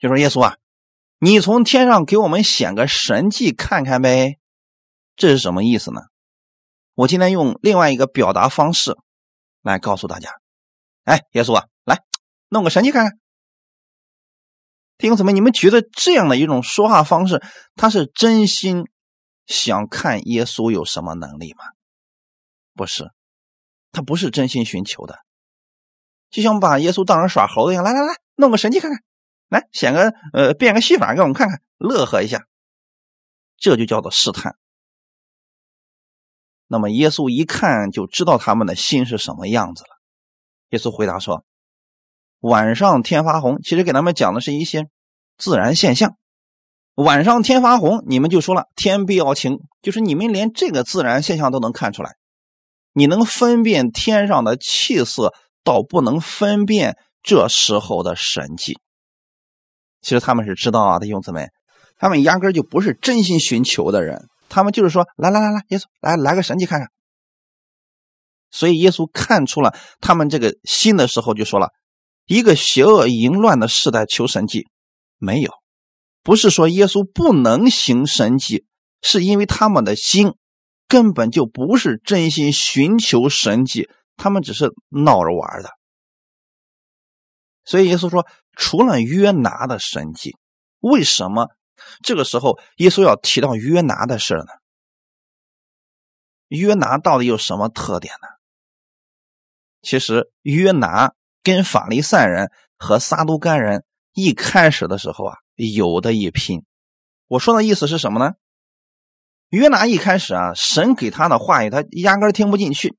[0.00, 0.56] 就说：“耶稣啊，
[1.20, 4.40] 你从天上给我们显个神迹看看呗。”
[5.14, 6.00] 这是什么意思呢？
[6.94, 8.96] 我今天用另外一个表达方式
[9.62, 10.32] 来告诉大家
[11.06, 12.02] ：“哎，耶稣啊，来
[12.48, 13.16] 弄个神迹看看。”
[14.98, 17.42] 弟兄姊妹，你们觉得这样的一种说话方式，
[17.74, 18.84] 他是真心
[19.46, 21.64] 想看耶稣有什么能力吗？
[22.74, 23.10] 不是，
[23.92, 25.18] 他不是真心寻求的，
[26.30, 29.02] 就像把耶稣当成耍猴子一样，来来来，弄个神迹看看，
[29.48, 32.46] 来显个呃变个戏法给我们看看，乐呵一下，
[33.58, 34.56] 这就叫做试探。
[36.68, 39.90] 那么耶稣一看就知道他们的心是什么样子了，
[40.70, 41.45] 耶稣回答说
[42.40, 44.86] ：“晚上天发红，其实给他们讲的是一些
[45.36, 46.16] 自然现象。
[46.94, 52.12] 晚上天发红，你们就说了天必要晴，就是你们连这个自然现象都能看出来。
[52.92, 58.78] 你能分辨天上的气色，倒不能分辨这时候的神迹。
[60.00, 61.48] 其实他们是知道啊，弟兄姊妹，
[61.98, 66.88] 他们压根就不是真心寻求的人，他们就是说，来来来来，耶稣来来个神迹看看。”
[68.50, 71.72] 所以耶稣看出了他们这个心的时候，就说了
[72.26, 74.68] ：“一个邪恶淫乱的时代求神迹，
[75.16, 75.52] 没有，
[76.22, 78.66] 不是说耶稣不能行神迹，
[79.00, 80.34] 是因为他们的心
[80.88, 85.70] 根本就不是真心寻求神迹，他们只是闹着玩的。
[87.64, 90.36] 所以耶稣说，除了约拿的神迹，
[90.80, 91.48] 为什么
[92.02, 94.46] 这个时候耶稣要提到约拿的事呢？
[96.48, 98.28] 约拿到底有什么特点呢？
[99.82, 101.12] 其实约拿
[101.46, 106.64] 跟法利赛人和撒都干人一开始的时候啊，有的一拼。
[107.28, 108.32] 我说的意思是什么呢？
[109.50, 112.96] 约拿一开始啊，神给他的话语他压根听不进去，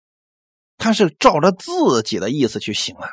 [0.78, 3.10] 他是照着自己的意思去行啊。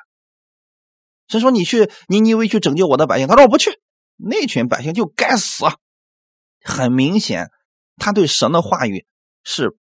[1.27, 3.81] 神说：“你去尼尼微去拯救我的百姓。”他说：“我不去，
[4.17, 5.65] 那群百姓就该死。”
[6.63, 7.51] 很明显，
[7.97, 9.05] 他对神的话语
[9.43, 9.77] 是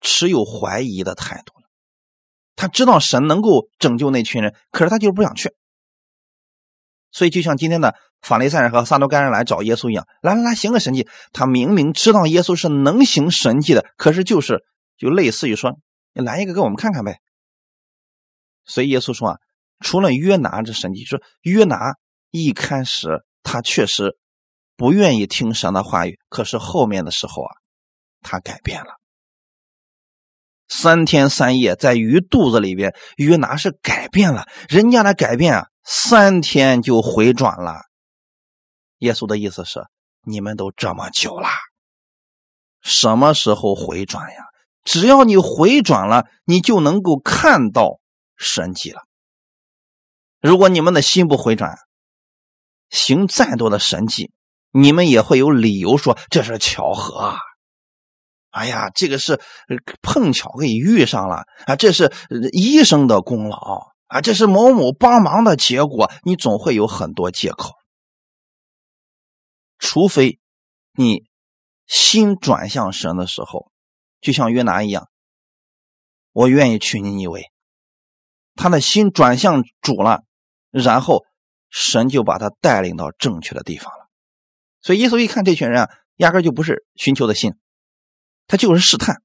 [0.00, 1.54] 持有怀疑的态度。
[2.56, 5.54] 他知道神能够拯救那群人，可是他就是不想去。
[7.10, 11.06] 所以，就像今天的法利赛人和撒都该人来找耶稣一样，来来来，行个神迹。
[11.32, 14.64] 他明明知道耶稣是能行神迹的，可是就是
[14.96, 15.78] 就类似于说，
[16.14, 17.20] 你来一个给我们看看呗。
[18.64, 19.38] 所以耶稣说啊，
[19.80, 21.96] 除了约拿这神迹，说约拿
[22.30, 24.16] 一开始他确实
[24.76, 27.50] 不愿意听神的话语，可是后面的时候啊，
[28.22, 29.01] 他改变了。
[30.74, 37.82] 三天三夜在鱼肚子里边，鱼哪是改变了，人家的改变啊，三天就回转了。
[39.00, 39.84] 耶稣的意思是，
[40.22, 41.48] 你们都这么久了，
[42.80, 44.46] 什么时候回转呀？
[44.82, 48.00] 只要你回转了，你就能够看到
[48.38, 49.02] 神迹了。
[50.40, 51.76] 如果你们的心不回转，
[52.88, 54.32] 行再多的神迹，
[54.70, 57.18] 你们也会有理由说这是巧合。
[57.18, 57.38] 啊。
[58.52, 59.40] 哎呀，这个是
[60.02, 61.74] 碰巧给遇上了啊！
[61.74, 62.12] 这是
[62.52, 64.20] 医生的功劳啊！
[64.20, 67.72] 这是某某帮忙的结果，你总会有很多借口。
[69.78, 70.38] 除非
[70.94, 71.24] 你
[71.86, 73.72] 心转向神的时候，
[74.20, 75.08] 就像约拿一样，
[76.32, 77.50] 我愿意去尼尼微，
[78.54, 80.24] 他的心转向主了，
[80.70, 81.24] 然后
[81.70, 84.10] 神就把他带领到正确的地方了。
[84.82, 87.54] 所以耶稣一看这群人啊，压根就不是寻求的心。
[88.52, 89.22] 他就是试探，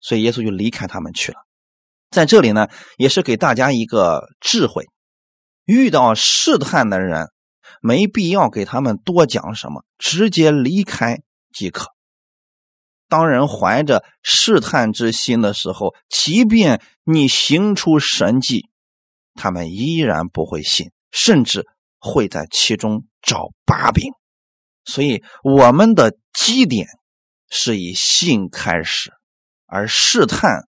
[0.00, 1.38] 所以耶稣就离开他们去了。
[2.10, 2.66] 在这里呢，
[2.98, 4.88] 也是给大家一个智慧：
[5.66, 7.28] 遇到试探的人，
[7.80, 11.20] 没必要给他们多讲什么，直接离开
[11.52, 11.94] 即可。
[13.08, 18.68] 当人怀着试探之心的时候，即便你行出神迹，
[19.34, 21.68] 他们依然不会信，甚至
[22.00, 24.12] 会在其中找把柄。
[24.84, 26.88] 所以，我们的基点。
[27.50, 29.12] 是以信开始，
[29.66, 30.68] 而试探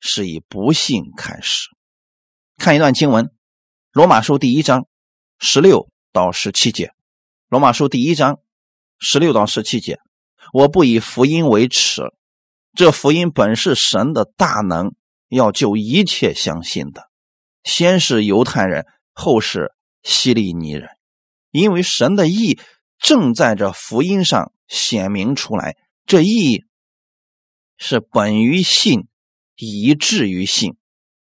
[0.00, 1.68] 是以不信开始。
[2.56, 3.26] 看一段经文，
[3.92, 4.86] 《罗马书》第一章
[5.38, 6.86] 十六到十七节，
[7.48, 8.40] 《罗马书》第一章
[8.98, 10.00] 十六到十七节。
[10.52, 12.02] 我不以福音为耻，
[12.72, 14.94] 这福音本是神的大能，
[15.28, 17.10] 要救一切相信的，
[17.64, 20.88] 先是犹太人，后是希利尼人，
[21.50, 22.58] 因为神的意
[22.98, 25.76] 正在这福音上显明出来。
[26.06, 26.64] 这意义
[27.76, 29.08] 是本于信，
[29.56, 30.76] 以至于信，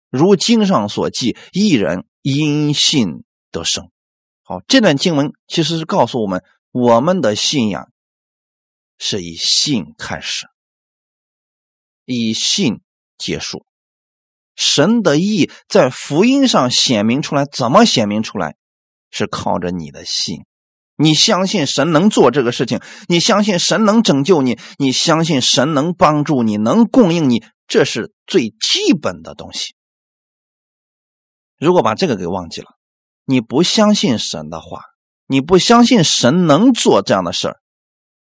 [0.09, 3.89] 如经上所记，一人因信得生。
[4.41, 7.91] 好，这段经文其实是告诉我们，我们的信仰
[8.97, 10.47] 是以信开始，
[12.05, 12.81] 以信
[13.17, 13.65] 结束。
[14.55, 18.55] 神的意在福音上显明出来，怎么显明出来？
[19.09, 20.45] 是靠着你的信。
[21.03, 22.79] 你相信神能做这个事情，
[23.09, 29.75] 你相信神能拯救你，你相信神能帮助你，能供应你，这是最基本的东西。
[31.57, 32.67] 如果把这个给忘记了，
[33.25, 34.81] 你不相信神的话，
[35.27, 37.59] 你不相信神能做这样的事儿，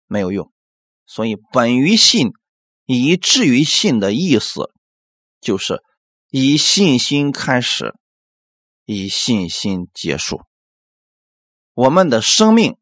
[0.08, 0.52] 没有用。
[1.06, 2.32] 所以，本于信，
[2.86, 4.72] 以至于信的意思，
[5.40, 5.82] 就是
[6.30, 7.96] 以信心开始，
[8.84, 10.42] 以信心结束。
[11.78, 12.76] 我们的生命，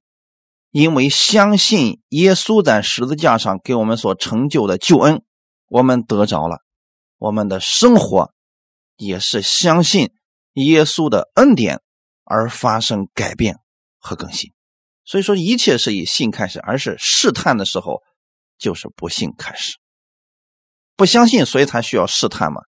[0.72, 5.22] 因为相信耶稣在十字架上给我们所成就的救恩，
[5.68, 6.60] 我们得着了；
[7.18, 8.34] 我们的生活
[8.96, 10.14] 也是相信
[10.54, 11.82] 耶稣的恩典
[12.24, 13.58] 而发生改变
[14.00, 14.54] 和更新。
[15.04, 18.02] 所以说，一切是以信开始，而是试探的时候
[18.58, 19.76] 就是不信开始。
[20.96, 22.62] 不相信，所以才需要试探嘛。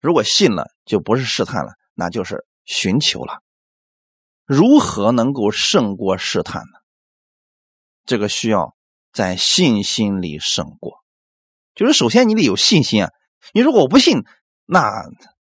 [0.00, 3.40] 如果信了，就不是试探了，那就是寻求了。
[4.44, 6.78] 如何能够胜过试探呢？
[8.04, 8.74] 这个需要
[9.12, 11.02] 在信心里胜过。
[11.74, 13.10] 就是首先你得有信心啊！
[13.52, 14.22] 你如果我不信，
[14.66, 14.90] 那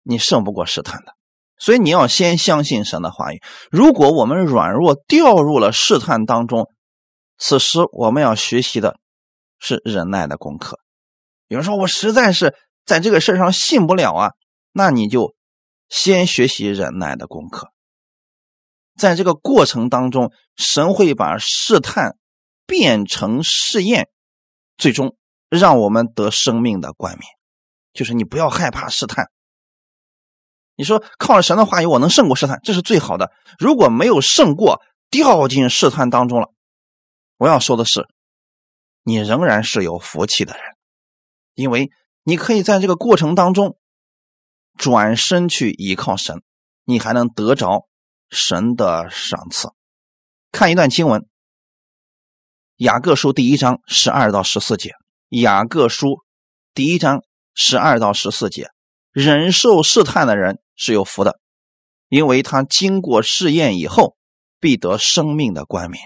[0.03, 1.14] 你胜不过试探的。
[1.59, 3.43] 所以你要先相信神的话语。
[3.70, 6.70] 如果我们软弱掉入了试探当中，
[7.36, 8.99] 此时我们要学习的
[9.59, 10.78] 是忍耐的功课。
[11.49, 14.30] 有人说我实在是在这个事上信不了啊，
[14.72, 15.34] 那你就
[15.89, 17.68] 先学习忍耐的功课。
[18.99, 22.16] 在这个过程当中，神会把试探
[22.66, 24.11] 变成试验，
[24.76, 25.16] 最终
[25.49, 27.26] 让我们得生命的冠冕。
[27.94, 29.30] 就是你不要害怕试探。
[30.76, 33.32] 你说靠着神的话语，我能胜过试探，这是最好的。
[33.59, 36.53] 如果没有胜过，掉进试探当中了，
[37.38, 38.07] 我要说的是，
[39.03, 40.62] 你仍然是有福气的人，
[41.55, 41.90] 因为
[42.22, 43.76] 你可以在这个过程当中
[44.76, 46.42] 转身去依靠神，
[46.84, 47.88] 你还能得着
[48.31, 49.68] 神的赏赐。
[50.53, 51.22] 看一段经文，
[52.76, 54.91] 《雅各书》第一章十二到十四节，
[55.29, 56.07] 《雅各书》
[56.74, 57.22] 第一章
[57.55, 58.68] 十二到十四节，
[59.12, 60.61] 忍受试探的人。
[60.81, 61.41] 是有福的，
[62.09, 64.16] 因为他经过试验以后，
[64.61, 66.05] 必得生命的冠冕。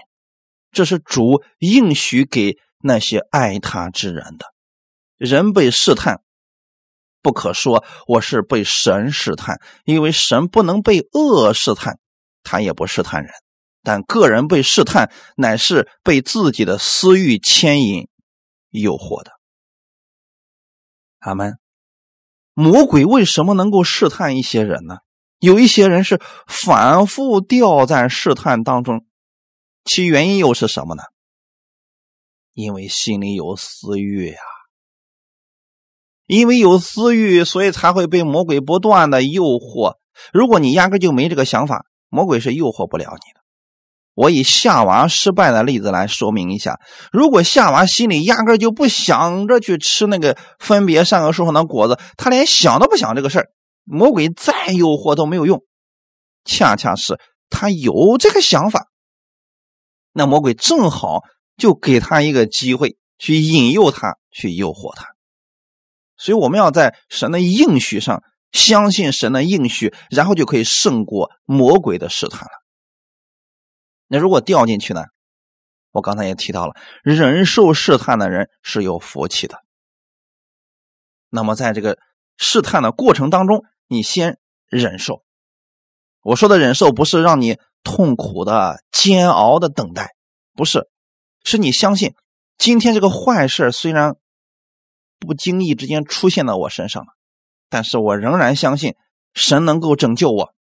[0.71, 4.47] 这是主应许给那些爱他之人的。
[5.15, 6.23] 人被试探，
[7.21, 11.99] 不可说我是被神试探，因为神不能被恶试探，
[12.43, 13.31] 他也不试探人。
[13.81, 18.07] 但个人被试探，乃是被自己的私欲牵引、
[18.69, 19.31] 诱惑的。
[21.19, 21.57] 阿门。
[22.53, 24.97] 魔鬼为什么能够试探一些人呢？
[25.39, 29.05] 有一些人是反复掉在试探当中，
[29.83, 31.03] 其原因又是什么呢？
[32.53, 34.39] 因为心里有私欲呀，
[36.27, 39.97] 因为有私欲，所以才会被魔鬼不断的诱惑。
[40.31, 43.41] 如果你压根就没这个想法，魔鬼是诱惑不了你的。
[44.13, 46.79] 我以夏娃失败的例子来说明一下：
[47.11, 53.49] 如果夏娃心里压根就不想着去吃那个分别善恶树上的果子，他连想都不想这个事儿，
[53.83, 55.63] 魔鬼再诱惑都没有用。
[56.45, 58.89] 恰恰是他有这个想法，
[60.11, 61.21] 那魔鬼正好
[61.57, 65.07] 就给他一个机会去引诱他，去诱惑他。
[66.15, 68.21] 所以我们要在神的应许上
[68.53, 72.51] 相信神的应许，然后就可以胜过魔鬼的试探了。
[74.07, 75.03] 那如果掉进去呢？
[75.91, 76.73] 我刚才也提到了，
[77.03, 79.59] 忍受试探的人是有福气的。
[81.29, 81.99] 那么在这个
[82.37, 85.23] 试探的过程当中，你先忍受。
[86.21, 90.15] 我说的忍受不是让你痛苦的、煎熬的等待，
[90.53, 90.89] 不是，
[91.43, 92.15] 是你相信
[92.57, 94.15] 今天这个坏事虽然
[95.19, 97.09] 不经意之间出现在我身上了，
[97.73, 98.95] 但是我仍然相信
[99.33, 100.53] 神能够拯救我，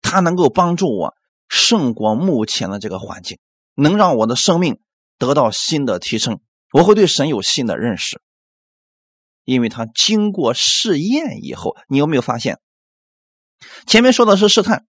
[0.00, 1.14] 他能够帮助我。
[1.50, 3.38] 胜过目前的这个环境，
[3.74, 4.80] 能让我的生命
[5.18, 6.40] 得到新的提升。
[6.72, 8.22] 我会对神有新的认识，
[9.44, 12.58] 因为他经过试验以后，你有没有发现？
[13.86, 14.86] 前面说的是试探，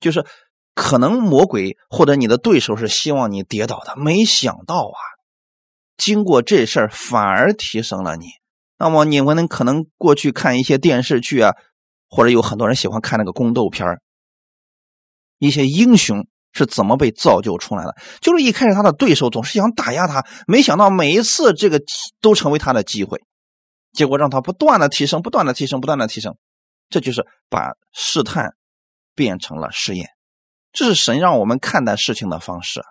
[0.00, 0.26] 就是
[0.74, 5.00] 可能魔鬼或者你的对手是希望你跌倒的，没想到啊，
[5.96, 8.26] 经过这事儿反而提升了你。
[8.82, 11.52] 那么你们可能过去看一些电视剧啊，
[12.08, 13.86] 或者有很多人喜欢看那个宫斗片。
[15.38, 17.94] 一些英雄是怎么被造就出来的？
[18.20, 21.80] 就是一开始他的对手总是想打压他，没想到每一次这个
[22.20, 23.20] 都成为他的机会，
[23.92, 26.36] 结果让他不断的提升，不断的提升，不断的提升。
[26.88, 28.50] 这就是把试探
[29.14, 30.08] 变成了试验，
[30.72, 32.82] 这是神让我们看待事情的方式。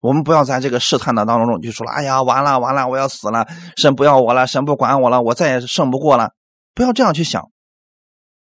[0.00, 3.46] 我们不要在这个试探的当中就说了：“哎呀，完了完了，我要死了，
[3.76, 6.32] 神不要我了，神不管我了，我再也胜不过了。”
[6.74, 7.50] 不要这样去想。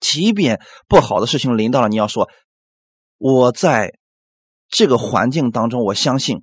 [0.00, 2.28] 即便不好的事情临到了，你要说，
[3.18, 3.92] 我在
[4.68, 6.42] 这个环境当中，我相信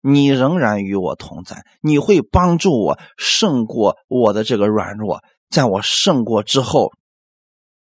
[0.00, 5.22] 你仍然与我同在，你会帮助我胜过我的这个软弱。
[5.50, 6.92] 在我胜过之后，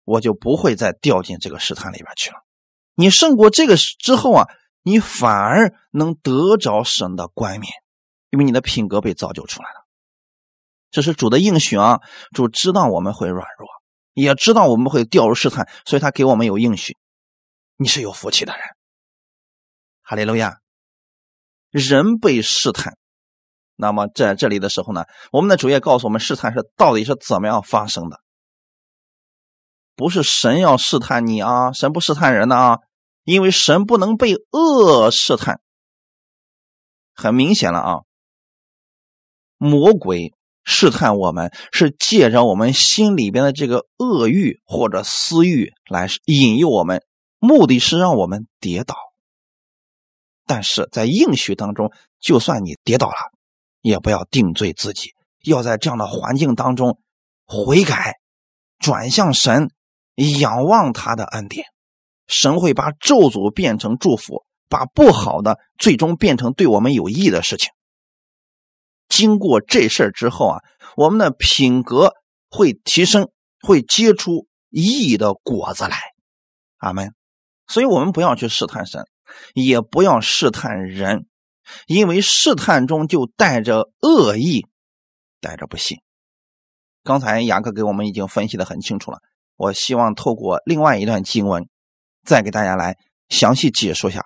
[0.04, 2.38] 我就不会再掉进这个试探里边去了。
[2.96, 4.48] 你胜过这个之后啊，
[4.84, 7.72] 你反而能得着神的冠冕，
[8.30, 9.86] 因为你的品格被造就出来了。
[10.92, 12.00] 这是主的应许啊，
[12.34, 13.68] 主知道我们会软弱。
[14.16, 16.98] 也知道我们会掉入试探，所以他给我们有应许。
[17.78, 18.62] 你是有福气的人，
[20.02, 20.58] 哈利路亚。
[21.70, 22.98] 人被试探，
[23.78, 28.20] 那么在这里的时候呢，我们的主页告诉我们试探是到底是怎么样发生的。
[29.96, 32.80] 不是神要试探你啊，神不试探人的啊，
[33.24, 35.62] 因为神不能被恶试探。
[37.14, 38.00] 很明显了啊，
[39.58, 47.04] 魔鬼试探我们是借着我们心里边的这个恶欲或者私欲来引诱我们，
[47.40, 48.96] 目的是让我们跌倒。
[50.46, 53.16] 但是在应许当中，就算你跌倒了，
[53.82, 55.14] 也不要定罪自己，
[55.44, 57.00] 要在这样的环境当中
[57.46, 58.16] 悔改，
[58.80, 59.70] 转向神，
[60.40, 61.66] 仰望他的恩典，
[62.30, 64.46] 神会把咒诅变成祝福。
[64.72, 67.72] 把不好的最终变成对我们有益的事情。
[69.08, 70.60] 经过这事儿之后啊，
[70.96, 72.14] 我们的品格
[72.52, 75.98] 会提升，会结出义的果子来。
[76.78, 77.16] 阿门。
[77.66, 79.08] 所以，我们不要去试探神，
[79.56, 81.26] 也不要试探人，
[81.88, 84.68] 因为试探中就带着恶意，
[85.42, 85.98] 带着不信。
[87.04, 89.18] 刚才雅各给我们已经分析的很清楚了，
[89.56, 91.68] 我希望透过另外一段经文，
[92.30, 92.96] 再给大家来
[93.28, 94.24] 详细解说下。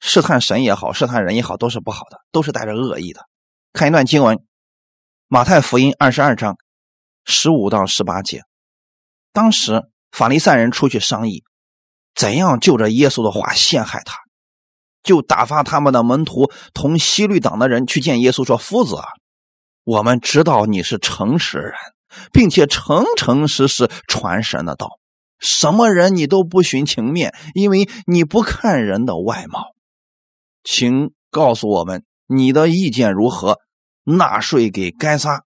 [0.00, 3.22] 试探神也好，试探人也好，都是不好的，都是带着恶意的。
[3.72, 4.36] 看一段经文，
[5.26, 6.56] 《马太福音》二十二章
[7.24, 8.42] 十五到十八节。
[9.32, 9.82] 当时
[10.12, 11.42] 法利赛人出去商议，
[12.14, 14.18] 怎样就着耶稣的话陷害他，
[15.02, 19.08] 就打发他们的门徒同西律党的人去见耶稣，说：“夫子啊，
[19.84, 21.74] 我们知道你是诚实人，
[22.32, 24.88] 并且诚诚实实传神的道，
[25.38, 29.74] 什么人你都不徇情面，因为你不看人的外貌。”
[30.64, 33.60] 请告诉我们你的意见如何？
[34.04, 35.44] 纳税给该撒，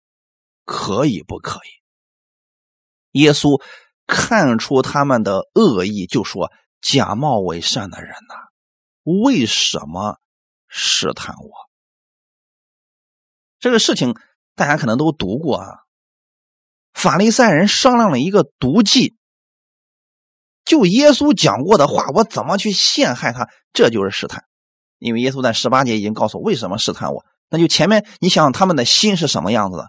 [0.64, 3.20] 可以不可以？
[3.20, 3.62] 耶稣
[4.06, 10.18] 看出他们的恶意，就说：“假冒伪善的人呐，为什么
[10.68, 11.50] 试探我？”
[13.58, 14.14] 这个事情
[14.54, 15.66] 大家可能都读过啊。
[16.92, 19.16] 法利赛人商量了一个毒计，
[20.66, 23.48] 就耶稣讲过的话，我怎么去陷害他？
[23.72, 24.44] 这就是试探。
[24.98, 29.88] 因为耶稣在十八节已经告诉我为什么试探我，那就前面你想想他们的心是什么样子的，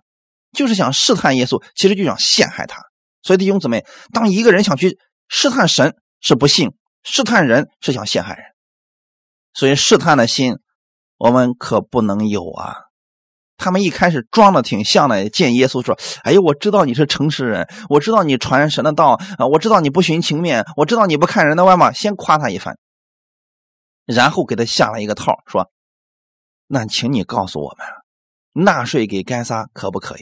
[0.51, 2.81] 就是想试探耶稣，其实就想陷害他。
[3.23, 6.71] 所以弟兄姊妹，当一个人想去试探神是不信，
[7.03, 8.43] 试探人是想陷害人，
[9.53, 10.57] 所以试探的心
[11.17, 12.86] 我们可不能有啊。
[13.57, 22.77] 他们一开始装的挺像的，见耶稣说：“哎呦，我知道你是诚实人，我知道你传神的道啊，我知道你不徇情面，我知道你不看人的外貌。”先夸他一番。
[24.05, 25.69] 然后给他下了一个套，说
[26.67, 30.21] ：“那请你告诉我们，纳税给该撒可不可以？”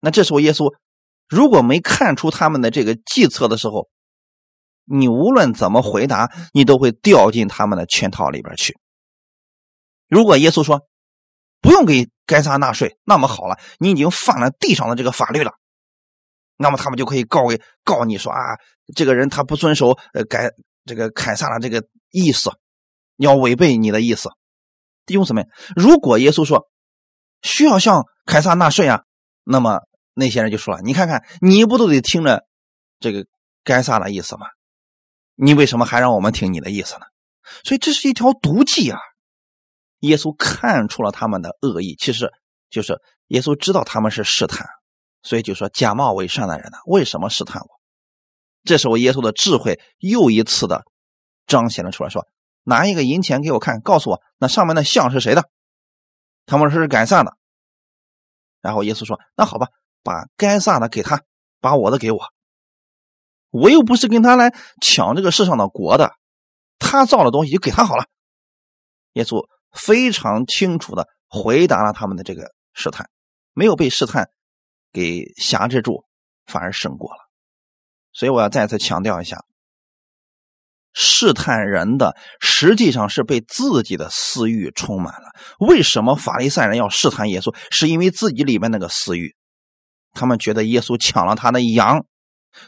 [0.00, 0.72] 那这时候耶稣
[1.28, 3.88] 如果没看出他们的这个计策的时候，
[4.84, 8.78] 你无论怎么回答，你都会掉进他们的圈套里边去。
[10.08, 10.82] 如果耶稣说
[11.66, 15.50] 不用给该撒纳税，那么好了，你已经犯了地上的这个法律了，
[16.56, 18.38] 那么他们就可以告给告你说啊，
[18.94, 20.52] 这个人他不遵守呃该
[20.84, 22.52] 这个凯撒的这个意思。
[23.16, 24.28] 要违背你的意思，
[25.06, 26.68] 弟兄姊妹，如果耶稣说
[27.40, 29.04] 需要向凯撒纳税啊，
[29.42, 29.80] 那么
[30.12, 32.44] 那些人就说了：“你看看，你不都得听着
[33.00, 33.26] 这个
[33.64, 34.46] 该撒的意思吗？
[35.34, 37.06] 你为什么还让我们听你的意思呢？”
[37.64, 38.98] 所以这是一条毒计啊！
[40.00, 42.32] 耶稣看出了他们的恶意，其实
[42.70, 44.66] 就是耶稣知道他们是试探，
[45.22, 47.68] 所以就说假冒伪善的人呢，为什么试探我？
[48.64, 50.84] 这时候耶稣的智慧又一次的
[51.46, 52.26] 彰显了出来，说。
[52.68, 55.48] 拿一个银钱给我看，告诉我那上面的像是谁的？
[56.46, 57.36] 他们说是该撒的。
[58.60, 59.68] 然后耶稣说：“那好吧，
[60.02, 61.22] 把该撒的给他，
[61.60, 62.18] 把我的给我。
[63.50, 66.10] 我又不是跟他来抢这个世上的国的，
[66.80, 68.06] 他造的东西就给他好了。”
[69.14, 69.46] 耶稣
[69.76, 73.08] 非常清楚的回答了他们的这个试探，
[73.52, 74.28] 没有被试探
[74.92, 76.04] 给辖制住，
[76.46, 77.18] 反而胜过了。
[78.12, 79.44] 所以我要再次强调一下。
[80.98, 85.28] 试探人的实际上是被自己的私欲充满了。
[85.58, 87.54] 为什么法利赛人要试探耶稣？
[87.70, 89.36] 是因为自己里面那个私欲，
[90.12, 92.06] 他们觉得耶稣抢了他的羊，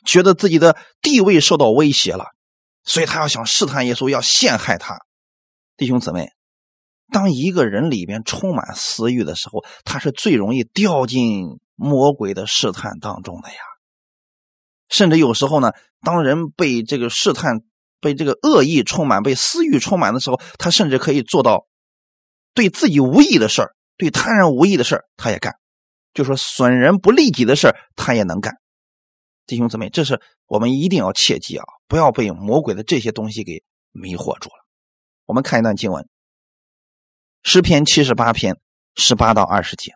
[0.04, 2.26] 觉得自己的地位受到威胁了，
[2.84, 4.98] 所以他要想试探耶稣，要陷害他。
[5.78, 6.28] 弟兄姊妹，
[7.10, 13.58] 当一个人里边充满私欲的时候，他是最容易掉进魔鬼的试探当中的呀。
[14.88, 17.60] 甚至有时候呢，当人被这个试探。
[18.00, 21.66] 被这个恶意充满、被私欲充满的时候，他甚至可以做到
[22.54, 25.56] 对自己无益的事儿、对他人无益的事儿，他也干。
[26.14, 28.54] 就说损人不利己的事儿，他也能干。
[29.46, 34.64] 弟兄姊妹，这是我们一定要切记啊，不要被魔鬼的这些东西给迷惑住了。
[35.26, 36.04] 我们看一段经文，
[37.50, 38.58] 《诗篇》七十八篇
[38.94, 39.92] 十八到二十节，《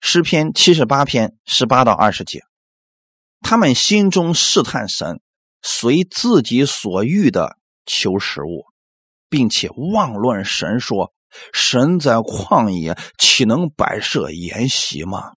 [0.00, 2.44] 诗篇》七十八篇十八到二十节。
[3.40, 5.20] 他们心中试探神，
[5.60, 8.66] 随自己所欲的求食物，
[9.28, 11.12] 并且妄论神说
[11.52, 15.32] ：“神在旷野岂能摆设筵席吗？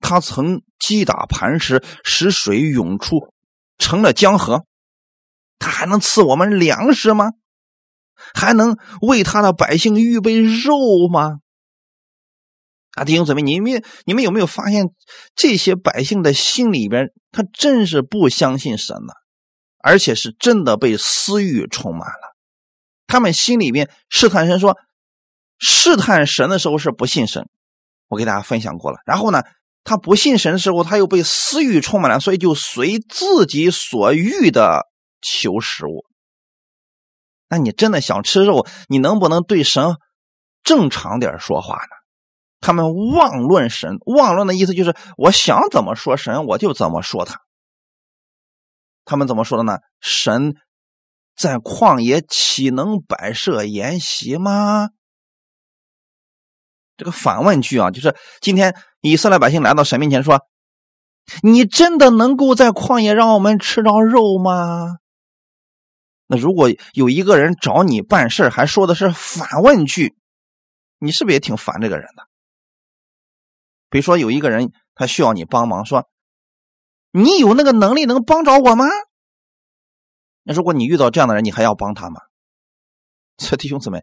[0.00, 3.32] 他曾击打磐石，使水涌出，
[3.78, 4.66] 成了江河。
[5.60, 7.30] 他还能赐我们粮食吗？
[8.34, 11.38] 还能为他的百姓预备肉吗？”
[12.94, 14.90] 啊，弟兄姊妹，你们你们有没有发现，
[15.34, 19.14] 这些百姓的心里边，他真是不相信神呢，
[19.82, 22.36] 而且是真的被私欲充满了。
[23.06, 24.76] 他们心里边试探神说，
[25.58, 27.48] 试探神的时候是不信神，
[28.08, 28.98] 我给大家分享过了。
[29.06, 29.42] 然后呢，
[29.84, 34.86] 他不信神的时候，他又被私欲充满了，所以就随自己所欲的
[35.22, 36.04] 求食物。
[37.52, 39.96] 那你真的想吃肉，你能不能对神
[40.64, 41.90] 正常点说话呢？
[42.60, 47.42] 他们妄论神，妄论的意思就是我想怎么说神，我就怎么说他。
[49.04, 49.80] 他们怎么说的呢？
[50.00, 50.54] 神
[51.36, 54.88] 在旷野岂能摆设筵席吗？
[56.96, 60.40] 这个反问句啊，就是今天以色列百姓来到神面前说
[61.44, 65.00] ：“你真的能够在旷野让我们吃着肉吗？”
[66.32, 70.16] 那如果有一个人找你办事还说的是反问句，
[70.98, 72.26] 你是不是也挺烦这个人的？
[73.90, 76.08] 比如说有一个人他需要你帮忙，说
[77.10, 78.86] 你有那个能力能帮着我吗？
[80.42, 82.22] 那如果你遇到这样的人，你还要帮他吗？
[83.36, 84.02] 所以弟兄姊妹，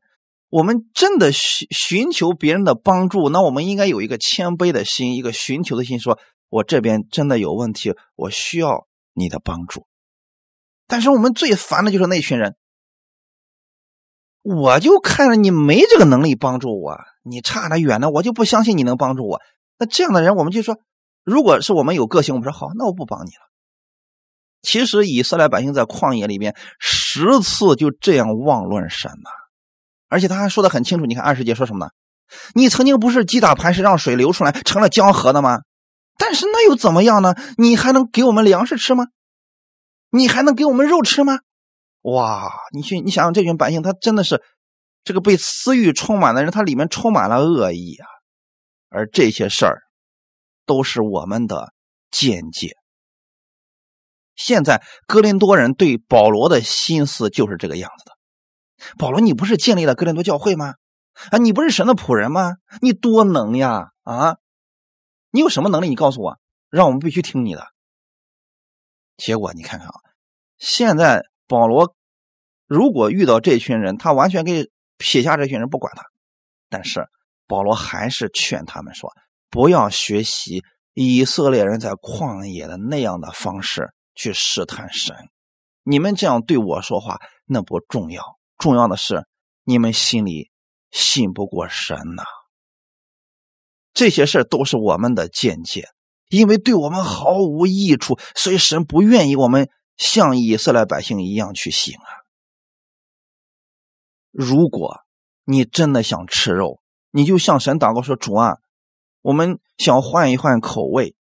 [0.50, 6.20] 我们真的寻寻求别人的帮助，那我们应该有一个谦卑的心，一个寻求的心，说
[6.50, 9.88] 我这边真的有问题，我需要你的帮助。
[10.90, 12.56] 但是我们最烦的就是那群人，
[14.42, 19.40] 我就看着你没这个能力帮助我，你差得远呢，我就不相信你能帮助我。
[19.78, 20.78] 那这样的人，我们就说，
[21.24, 23.48] 如果是我们有个性，我们说好，那我不帮你了。
[24.64, 29.30] 其实以色列百姓在旷野里边十次就这样妄论神呐，
[30.10, 31.06] 而且他还说的很清楚。
[31.06, 31.92] 你看二师姐说什么呢？
[32.56, 35.60] 你曾经不是击打磐石让水流出来成了江河的吗？
[36.18, 37.36] 但是那又怎么样呢？
[37.58, 39.06] 你还能给我们粮食吃吗？
[40.10, 41.40] 你还能给我们肉吃吗？
[42.02, 42.52] 哇！
[42.74, 44.42] 你去，你想想这群百姓，他真的是
[45.04, 48.08] 这个被私欲充满的人，他里面充满了恶意啊。
[48.90, 49.82] 而这些事儿，
[50.66, 51.74] 都是我们的
[52.10, 52.76] 见解。
[54.36, 58.12] 现在哥林多人对保罗的心思就是这个样子的。
[58.98, 60.76] 保罗，你不是建立了哥林多教会吗？
[61.32, 62.54] 啊，你不是神的仆人吗？
[62.82, 63.90] 你多能呀！
[64.04, 64.38] 啊，
[65.32, 65.90] 你有什么能力？
[65.90, 66.40] 你告诉我，
[66.70, 67.68] 让我们必须听你的。
[69.20, 69.94] 结果你看看啊，
[70.58, 71.94] 现在保罗
[72.66, 76.02] 如果遇到这群人，他完全可以撇下这群人不管他，
[76.70, 77.06] 但是。
[77.48, 79.12] 保罗还是劝他们说
[79.50, 80.64] ：“不要学习
[80.94, 85.16] 以色列人在旷野的那样的方式去试探神。
[85.82, 88.24] 你们这样对我说话，那不重要，
[88.60, 89.26] 重要的是
[89.64, 90.52] 你们心里
[90.92, 92.22] 信不过神呐。
[93.96, 95.88] 这些事都是我们的见解，
[96.30, 102.10] 因为对我们毫无益处，所以神不愿意我们像以色列百姓一样去行啊。
[104.32, 105.02] 如果
[105.44, 106.80] 你真的想吃肉，
[107.12, 108.58] 你就向神祷告说：“主啊，
[109.22, 111.16] 我们想换一换口味。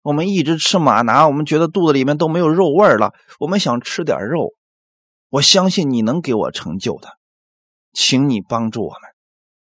[0.00, 3.12] 我们一直吃马拿，我们觉得肚子里面都没有肉味了。
[3.38, 4.54] 我们想吃点肉。
[5.28, 7.18] 我相信你能给我成就的，
[7.92, 9.00] 请你帮助我们。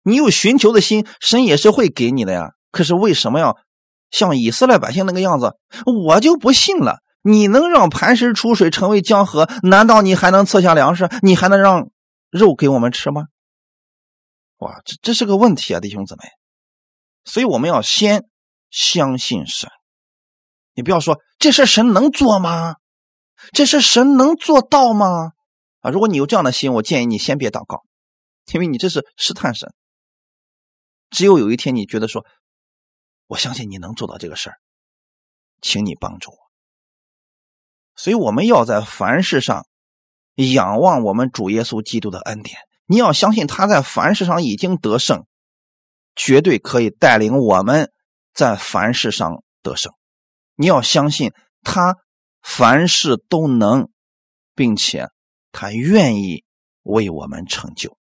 [0.02, 2.52] 你有寻求的心，神也是会给你的呀。
[2.70, 3.58] 可是为什么要
[4.12, 5.56] 像以色列百姓那个样子？
[6.06, 7.00] 我就不信了。
[7.22, 9.48] 你能让磐石出水成为江河？
[9.62, 11.08] 难道你还能赐下粮食？
[11.22, 11.90] 你还能让
[12.30, 13.26] 肉给我们吃吗？”
[14.58, 16.22] 哇，这这是个问题啊，弟兄姊妹，
[17.24, 18.26] 所以我们要先
[18.70, 19.70] 相信神。
[20.74, 22.76] 你不要说这事神能做吗？
[23.52, 25.32] 这事神能做到吗？
[25.80, 27.82] 啊，如果你有这样的心，我建议你先别祷告，
[28.52, 29.72] 因为你这是试探神。
[31.10, 32.24] 只有有一天你觉得说，
[33.32, 34.58] 我相信你能做到这个事儿，
[35.62, 36.36] 请你帮助我。
[37.94, 39.66] 所以我们要在凡事上
[40.34, 42.58] 仰望我们主耶稣基督的恩典。
[42.84, 45.24] 你要相信他在凡事上已经得胜，
[46.14, 47.90] 绝对可以带领我们
[48.34, 49.94] 在凡事上得胜。
[50.56, 51.96] 你要相信他
[52.42, 53.88] 凡事都能，
[54.54, 55.08] 并且
[55.52, 56.44] 他愿意
[56.82, 57.96] 为我们成就。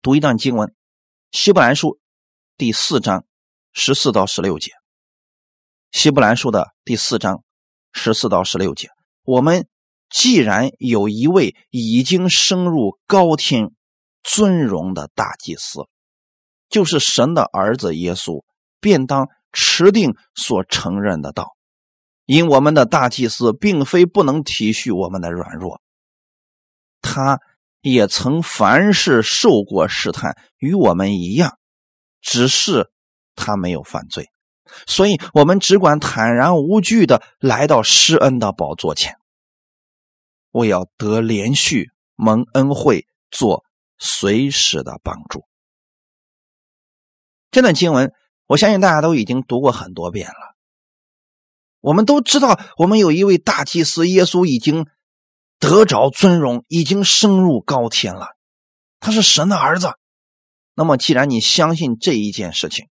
[0.00, 0.68] 读一段经文，
[1.30, 1.90] 《希伯来书》
[2.56, 3.24] 第四章
[3.72, 4.70] 十四到十六节，
[5.92, 7.42] 《希伯来书》的第四章
[7.92, 8.88] 十四到十六节，
[9.24, 9.66] 我们。
[10.14, 13.70] 既然有一位已经升入高天
[14.22, 15.86] 尊荣的大祭司，
[16.68, 18.44] 就是神的儿子耶稣，
[18.78, 21.56] 便当持定所承认的道。
[22.26, 25.80] 因我们的大祭司并非不能体恤我们的软弱，
[27.00, 27.40] 他
[27.80, 31.56] 也曾凡事受过试探，与我们一样，
[32.20, 32.91] 只是
[33.34, 34.30] 他没有犯罪，
[34.86, 39.16] 所以我们只管坦然无惧的来到施恩的宝座前，
[40.50, 43.64] 我要得连续蒙恩惠，做
[43.98, 45.44] 随时的帮助。
[47.50, 48.12] 这段经文，
[48.46, 50.56] 我相信大家都已经读过很多遍了。
[51.80, 54.86] 我们都知道，我们有一位大祭司耶稣已经
[55.58, 58.28] 得着尊荣，已经升入高天了。
[59.00, 59.92] 他是神的儿子。
[60.74, 62.88] 那么，既然你相信这一件事情，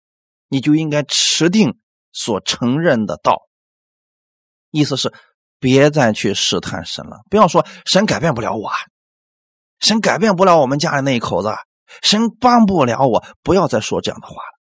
[0.50, 1.78] 你就应该持定
[2.12, 3.48] 所承认的道。
[4.70, 5.14] 意思是，
[5.58, 7.20] 别再去试探神了。
[7.30, 8.70] 不要说神改变不了我，
[9.78, 11.48] 神改变不了我们家里那一口子，
[12.02, 13.24] 神帮不了我。
[13.42, 14.58] 不要再说这样的话了，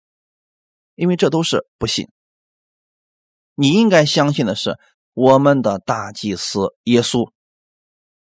[0.96, 2.08] 因为这都是不信。
[3.56, 4.78] 你应该相信的是，
[5.14, 7.32] 我们的大祭司耶稣，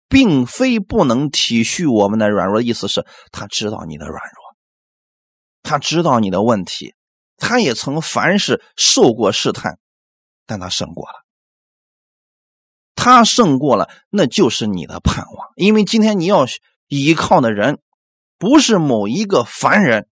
[0.10, 2.62] 并非不能体恤我们的软弱。
[2.62, 4.56] 意思是，他知道你的软弱，
[5.62, 6.96] 他知道你的问题，
[7.42, 9.80] 他也曾凡事受过试探，
[10.46, 11.26] 但他胜过了。
[12.96, 15.52] 他胜过了，那就是你的盼望。
[15.56, 16.46] 因为今天你要
[16.88, 17.82] 依靠的人，
[18.38, 20.08] 不是某一个凡人，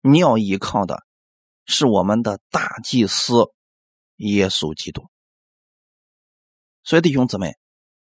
[0.00, 1.04] 你要依靠的。
[1.66, 3.50] 是我们的大祭司
[4.16, 5.08] 耶稣基督，
[6.82, 7.56] 所以弟兄姊妹，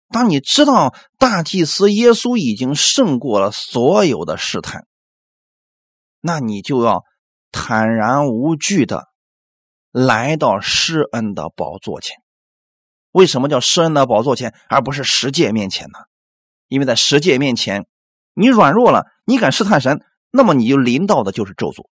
[0.08, 4.86] 当你知道大祭司耶稣已经胜过了所有的试探，
[6.20, 7.04] 那你就要
[7.50, 9.08] 坦然无惧的
[9.90, 12.16] 来到施恩的宝座前。
[13.10, 15.98] 为什么叫施恩的宝座前，而不是十诫面前呢？
[16.68, 17.86] 因为在十诫面前，
[18.34, 21.88] 你软弱了，你敢试探神，那么你就临到的就是咒诅。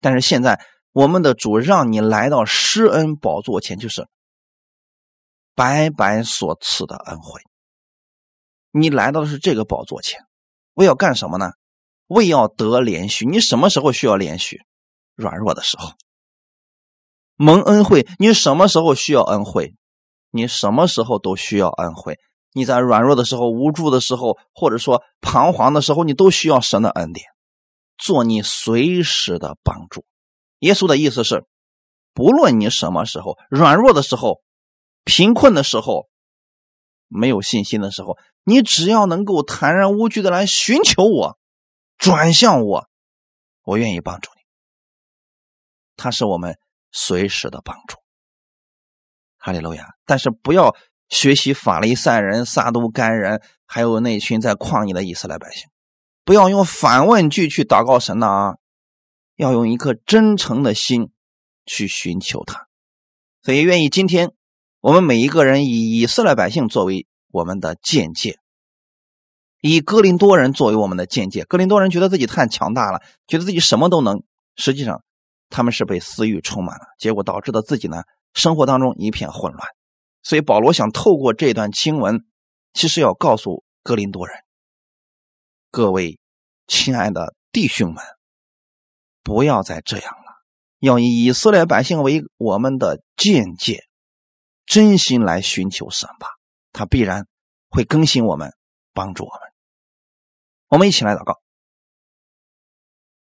[0.00, 4.08] 但是现在，我们的主让你来到施恩宝座前，就是
[5.54, 7.40] 白白所赐的恩惠。
[8.72, 10.20] 你来到的是这个宝座前，
[10.74, 11.52] 我要干什么呢？
[12.06, 13.26] 为要得连续。
[13.26, 14.62] 你什么时候需要连续？
[15.14, 15.92] 软弱的时候。
[17.36, 19.74] 蒙恩惠，你什么时候需要恩惠？
[20.30, 22.18] 你什么时候都需要恩惠。
[22.52, 27.26] 你在软弱的时候、无助的时候，或者说彷徨的时候，你都需要神的恩典。
[27.98, 30.04] 做你随时的帮助。
[30.60, 31.44] 耶稣的意思是，
[32.12, 34.40] 不论你什么时候软弱的时候、
[35.04, 36.08] 贫困的时候、
[37.08, 41.36] 没有信心的时候，你只要能够坦然无惧的来寻求我、
[41.98, 42.88] 转向我，
[43.62, 44.42] 我愿意帮助你。
[45.96, 46.58] 他是我们
[46.90, 47.96] 随时的帮助。
[49.36, 49.94] 哈利路亚！
[50.06, 50.74] 但是不要
[51.08, 55.68] 学习法利赛人、撒都该人，还有那群在旷野的以色列百姓。
[56.24, 58.56] 不要用反问句去祷告神呐，啊，
[59.36, 61.12] 要用一颗真诚的心
[61.66, 62.68] 去寻求他。
[63.42, 64.32] 所以，愿意今天
[64.80, 68.38] 我们每一个人以以色列百姓作为我们的见解，
[69.66, 71.44] 以哥林多人作为我们的见解。
[71.44, 74.22] 哥林多人觉得自己太强大了，觉得自己什么都能，
[74.56, 75.02] 实际上
[75.48, 78.02] 他们是被私欲充满了，结果导致的自己呢
[78.34, 79.66] 生活当中一片混乱。
[80.22, 82.26] 所以，保罗想透过这段经文，
[82.74, 84.36] 其实要告诉哥林多人。
[85.70, 86.18] 各位
[86.66, 88.04] 亲爱的弟兄们，
[89.22, 90.42] 不要再这样了，
[90.78, 93.84] 要以以色列百姓为我们的见解，
[94.66, 96.28] 真心来寻求神吧，
[96.70, 97.26] 他必然
[97.70, 98.52] 会更新我们，
[98.92, 99.43] 帮助我们。
[100.74, 101.40] 我们一起来祷告，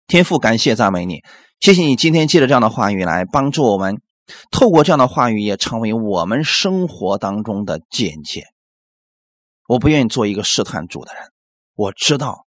[0.05, 1.23] 天父，感谢赞美你，
[1.59, 4.03] 谢谢你今天借着这样的话语来帮助我们，
[4.51, 8.43] 透过这样的话语也成为我们生活当中的见解。
[9.67, 11.23] 我不愿意做一个试探主的人。
[11.73, 12.45] 我知道，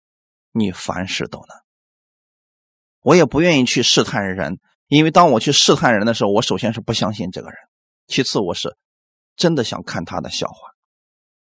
[0.52, 1.48] 你凡事都能。
[3.00, 7.56] 我也不愿意去试探人，因为当我去试探人的时候，我首先是不相信这个人，
[8.06, 8.76] 其次我是
[9.34, 10.54] 真的想看他的笑话。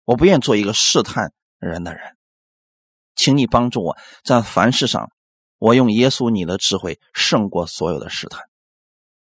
[0.06, 2.16] 我不愿做一个试探人的人，
[3.20, 5.12] 请你帮助我在凡事上，
[5.58, 8.44] 我用耶稣你的智慧胜过所有的试探。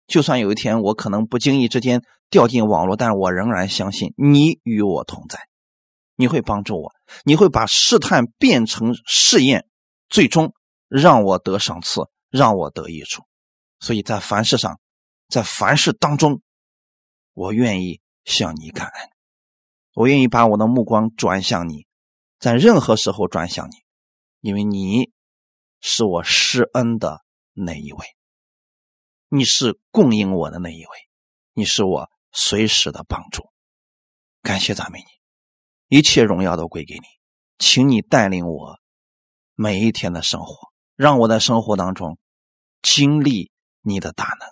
[0.06, 5.48] 就算有一天我可能不经意之间掉进网络，但我仍然相信你与我同在。
[6.14, 6.92] 你会帮助我，
[7.24, 9.66] 你会把试探变成试验，
[10.08, 10.54] 最终
[10.86, 13.24] 让我得赏赐，让我得益处。
[13.80, 14.78] 所以在凡事上，
[15.28, 16.40] 在凡事当中，
[17.34, 19.08] 我愿意向你感恩，
[19.94, 21.86] 我愿意把我的目光转向你，
[22.42, 23.74] 在任何时候转向你，
[24.40, 25.12] 因为你
[25.80, 28.04] 是我施恩的那一位，
[29.28, 30.90] 你是供应我的那一位，
[31.52, 33.44] 你是我随时的帮助。
[34.42, 35.96] 感谢赞美你。
[35.96, 37.02] 一切荣耀都归给你，
[37.60, 38.80] 请你带领我
[39.54, 42.18] 每一天的生活，让我在生活当中
[42.82, 44.48] 经历你的大能，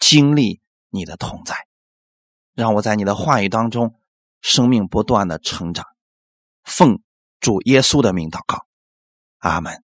[0.00, 1.54] 经历你的同在，
[2.54, 3.94] 让我在你的话语当中，
[4.40, 5.86] 生命不断的成长。
[6.64, 7.00] 奉
[7.40, 8.66] 主耶稣的名祷告，
[9.38, 9.82] 阿门。